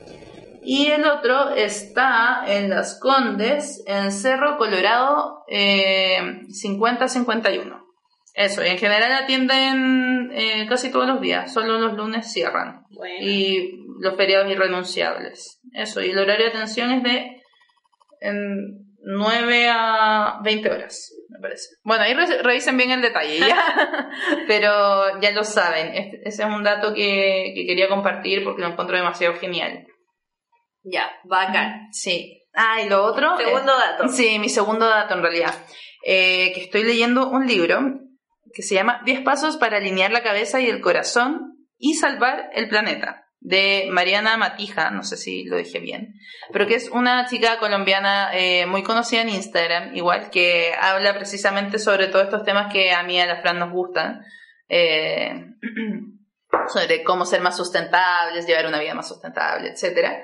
Y 0.63 0.87
el 0.87 1.05
otro 1.05 1.51
está 1.51 2.43
en 2.47 2.71
Las 2.71 2.99
Condes, 2.99 3.83
en 3.85 4.11
Cerro 4.11 4.57
Colorado 4.57 5.43
eh, 5.49 6.41
5051. 6.49 7.79
Eso, 8.33 8.65
y 8.65 8.69
en 8.69 8.77
general 8.79 9.11
atienden 9.11 10.31
eh, 10.33 10.65
casi 10.67 10.89
todos 10.89 11.05
los 11.05 11.21
días, 11.21 11.53
solo 11.53 11.79
los 11.79 11.93
lunes 11.93 12.31
cierran. 12.31 12.85
Bueno. 12.89 13.15
Y 13.19 13.81
los 14.01 14.15
feriados 14.17 14.49
irrenunciables. 14.51 15.59
Eso, 15.73 16.01
y 16.01 16.09
el 16.11 16.19
horario 16.19 16.45
de 16.45 16.51
atención 16.51 16.91
es 16.91 17.03
de 17.03 17.41
en 18.19 18.87
9 19.03 19.67
a 19.69 20.39
20 20.43 20.69
horas, 20.69 21.11
me 21.29 21.39
parece. 21.39 21.69
Bueno, 21.83 22.03
ahí 22.03 22.13
re- 22.13 22.43
revisen 22.43 22.77
bien 22.77 22.91
el 22.91 23.01
detalle, 23.01 23.39
¿ya? 23.39 24.09
Pero 24.47 25.19
ya 25.21 25.31
lo 25.31 25.43
saben, 25.43 25.95
este- 25.95 26.19
ese 26.27 26.43
es 26.43 26.49
un 26.49 26.63
dato 26.63 26.93
que, 26.93 27.53
que 27.55 27.65
quería 27.65 27.87
compartir 27.87 28.43
porque 28.43 28.61
lo 28.61 28.67
encuentro 28.69 28.95
demasiado 28.97 29.35
genial. 29.35 29.87
Ya, 30.83 31.11
bacán. 31.25 31.87
Sí. 31.91 32.43
Ah, 32.53 32.81
y 32.81 32.89
lo 32.89 33.03
otro... 33.03 33.39
eh, 33.39 33.45
Segundo 33.45 33.77
dato. 33.77 34.07
Sí, 34.09 34.37
mi 34.39 34.49
segundo 34.49 34.85
dato 34.87 35.13
en 35.15 35.21
realidad. 35.21 35.53
Eh, 36.05 36.51
que 36.53 36.61
estoy 36.63 36.83
leyendo 36.83 37.27
un 37.29 37.45
libro 37.47 37.79
que 38.53 38.63
se 38.63 38.75
llama 38.75 39.01
10 39.05 39.21
pasos 39.21 39.57
para 39.57 39.77
alinear 39.77 40.11
la 40.11 40.23
cabeza 40.23 40.59
y 40.59 40.67
el 40.67 40.81
corazón 40.81 41.67
y 41.77 41.93
salvar 41.93 42.49
el 42.53 42.67
planeta, 42.67 43.25
de 43.41 43.87
Mariana 43.91 44.37
Matija, 44.37 44.91
no 44.91 45.03
sé 45.03 45.17
si 45.17 45.45
lo 45.45 45.57
dije 45.57 45.79
bien, 45.79 46.13
pero 46.53 46.67
que 46.67 46.75
es 46.75 46.89
una 46.89 47.25
chica 47.27 47.57
colombiana 47.57 48.29
eh, 48.33 48.67
muy 48.67 48.83
conocida 48.83 49.21
en 49.21 49.29
Instagram, 49.29 49.95
igual 49.95 50.29
que 50.29 50.73
habla 50.79 51.15
precisamente 51.15 51.79
sobre 51.79 52.07
todos 52.07 52.25
estos 52.25 52.43
temas 52.45 52.71
que 52.71 52.93
a 52.93 53.01
mí 53.03 53.15
y 53.15 53.19
a 53.19 53.25
la 53.25 53.41
Fran 53.41 53.59
nos 53.59 53.71
gustan. 53.71 54.23
eh, 54.69 55.33
sobre 56.71 57.03
cómo 57.03 57.25
ser 57.25 57.41
más 57.41 57.57
sustentables, 57.57 58.45
llevar 58.45 58.67
una 58.67 58.79
vida 58.79 58.93
más 58.93 59.07
sustentable, 59.07 59.69
etcétera. 59.69 60.21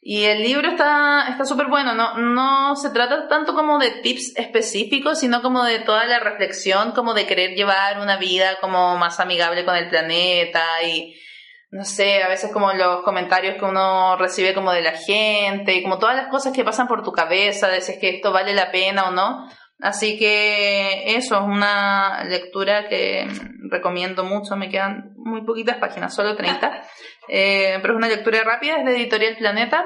Y 0.00 0.24
el 0.24 0.42
libro 0.42 0.68
está 0.68 1.28
está 1.30 1.44
súper 1.44 1.66
bueno, 1.68 1.94
no, 1.94 2.18
no 2.18 2.76
se 2.76 2.90
trata 2.90 3.26
tanto 3.28 3.54
como 3.54 3.78
de 3.78 3.90
tips 4.02 4.36
específicos, 4.36 5.18
sino 5.18 5.40
como 5.42 5.64
de 5.64 5.80
toda 5.80 6.04
la 6.06 6.20
reflexión, 6.20 6.92
como 6.92 7.14
de 7.14 7.26
querer 7.26 7.54
llevar 7.56 7.98
una 8.00 8.18
vida 8.18 8.58
como 8.60 8.96
más 8.98 9.18
amigable 9.20 9.64
con 9.64 9.76
el 9.76 9.88
planeta 9.88 10.62
y 10.86 11.14
no 11.74 11.84
sé, 11.84 12.22
a 12.22 12.28
veces 12.28 12.52
como 12.52 12.72
los 12.72 13.02
comentarios 13.02 13.56
que 13.56 13.64
uno 13.64 14.16
recibe 14.16 14.54
como 14.54 14.70
de 14.70 14.80
la 14.80 14.92
gente, 14.92 15.74
y 15.74 15.82
como 15.82 15.98
todas 15.98 16.14
las 16.14 16.28
cosas 16.28 16.52
que 16.52 16.62
pasan 16.62 16.86
por 16.86 17.02
tu 17.02 17.10
cabeza, 17.10 17.66
de 17.66 17.80
si 17.80 17.92
es 17.92 17.98
que 17.98 18.10
esto 18.10 18.30
vale 18.30 18.54
la 18.54 18.70
pena 18.70 19.08
o 19.08 19.10
no. 19.10 19.48
Así 19.80 20.16
que 20.16 21.16
eso 21.16 21.34
es 21.34 21.42
una 21.42 22.22
lectura 22.28 22.86
que 22.86 23.26
recomiendo 23.68 24.22
mucho, 24.22 24.54
me 24.54 24.68
quedan 24.68 25.14
muy 25.16 25.44
poquitas 25.44 25.78
páginas, 25.78 26.14
solo 26.14 26.36
30, 26.36 26.82
eh, 27.28 27.78
pero 27.82 27.94
es 27.94 27.98
una 27.98 28.08
lectura 28.08 28.44
rápida, 28.44 28.76
es 28.76 28.84
de 28.84 28.94
Editorial 28.94 29.36
Planeta. 29.36 29.84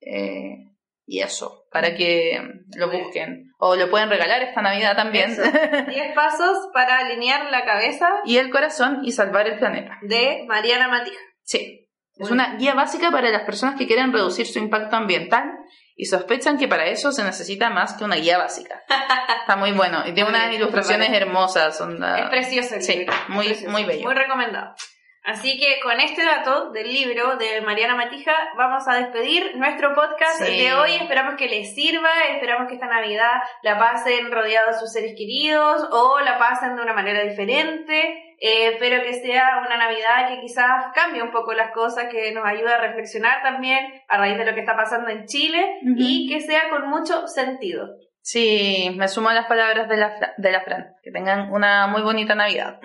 Eh, 0.00 0.69
y 1.10 1.22
eso, 1.22 1.64
para 1.72 1.96
que 1.96 2.40
lo 2.76 2.88
busquen. 2.88 3.50
O 3.58 3.74
lo 3.74 3.90
pueden 3.90 4.08
regalar 4.08 4.42
esta 4.42 4.62
Navidad 4.62 4.94
también. 4.94 5.36
10 5.36 5.42
pasos 6.14 6.68
para 6.72 6.98
alinear 6.98 7.50
la 7.50 7.64
cabeza. 7.64 8.08
y 8.24 8.36
el 8.36 8.48
corazón 8.48 9.00
y 9.02 9.10
salvar 9.10 9.48
el 9.48 9.58
planeta. 9.58 9.98
De 10.02 10.44
Mariana 10.46 10.86
Matija. 10.86 11.18
Sí. 11.42 11.88
Es 12.14 12.30
una 12.30 12.54
guía 12.58 12.74
básica 12.74 13.10
para 13.10 13.28
las 13.30 13.42
personas 13.42 13.74
que 13.76 13.88
quieren 13.88 14.12
reducir 14.12 14.46
su 14.46 14.60
impacto 14.60 14.94
ambiental 14.94 15.50
y 15.96 16.04
sospechan 16.04 16.58
que 16.58 16.68
para 16.68 16.86
eso 16.86 17.10
se 17.10 17.24
necesita 17.24 17.70
más 17.70 17.94
que 17.94 18.04
una 18.04 18.14
guía 18.14 18.38
básica. 18.38 18.80
Está 19.40 19.56
muy 19.56 19.72
bueno. 19.72 20.06
Y 20.06 20.12
tiene 20.14 20.30
unas 20.30 20.54
ilustraciones 20.54 21.10
hermosas. 21.10 21.80
Es 21.80 22.28
precioso 22.30 22.76
el 22.76 22.82
sí, 22.82 23.04
Muy, 23.26 23.48
muy 23.66 23.84
bello. 23.84 24.04
Muy 24.04 24.14
recomendado. 24.14 24.76
Así 25.22 25.58
que 25.58 25.80
con 25.82 26.00
este 26.00 26.24
dato 26.24 26.70
del 26.70 26.92
libro 26.92 27.36
de 27.36 27.60
Mariana 27.60 27.94
Matija 27.94 28.32
vamos 28.56 28.88
a 28.88 28.96
despedir 28.96 29.54
nuestro 29.56 29.94
podcast 29.94 30.40
de 30.40 30.72
hoy. 30.72 30.92
Esperamos 30.94 31.34
que 31.34 31.48
les 31.48 31.74
sirva, 31.74 32.08
esperamos 32.30 32.68
que 32.68 32.74
esta 32.74 32.86
Navidad 32.86 33.42
la 33.62 33.78
pasen 33.78 34.32
rodeados 34.32 34.76
de 34.76 34.80
sus 34.80 34.92
seres 34.92 35.14
queridos 35.16 35.86
o 35.92 36.20
la 36.20 36.38
pasen 36.38 36.74
de 36.74 36.82
una 36.82 36.94
manera 36.94 37.22
diferente. 37.22 38.34
Eh, 38.42 38.76
pero 38.78 39.02
que 39.02 39.12
sea 39.12 39.62
una 39.66 39.76
Navidad 39.76 40.30
que 40.30 40.40
quizás 40.40 40.86
cambie 40.94 41.22
un 41.22 41.30
poco 41.30 41.52
las 41.52 41.72
cosas, 41.72 42.06
que 42.10 42.32
nos 42.32 42.46
ayude 42.46 42.72
a 42.72 42.78
reflexionar 42.78 43.42
también 43.42 43.80
a 44.08 44.16
raíz 44.16 44.38
de 44.38 44.46
lo 44.46 44.54
que 44.54 44.60
está 44.60 44.74
pasando 44.74 45.10
en 45.10 45.26
Chile 45.26 45.80
y 45.98 46.26
que 46.26 46.40
sea 46.40 46.70
con 46.70 46.88
mucho 46.88 47.26
sentido. 47.26 47.86
Sí, 48.22 48.94
me 48.96 49.08
sumo 49.08 49.30
a 49.30 49.34
las 49.34 49.46
palabras 49.46 49.88
de 49.88 49.96
la, 49.96 50.34
de 50.36 50.52
la 50.52 50.62
Fran. 50.62 50.94
Que 51.02 51.10
tengan 51.10 51.50
una 51.52 51.86
muy 51.86 52.02
bonita 52.02 52.34
Navidad. 52.34 52.78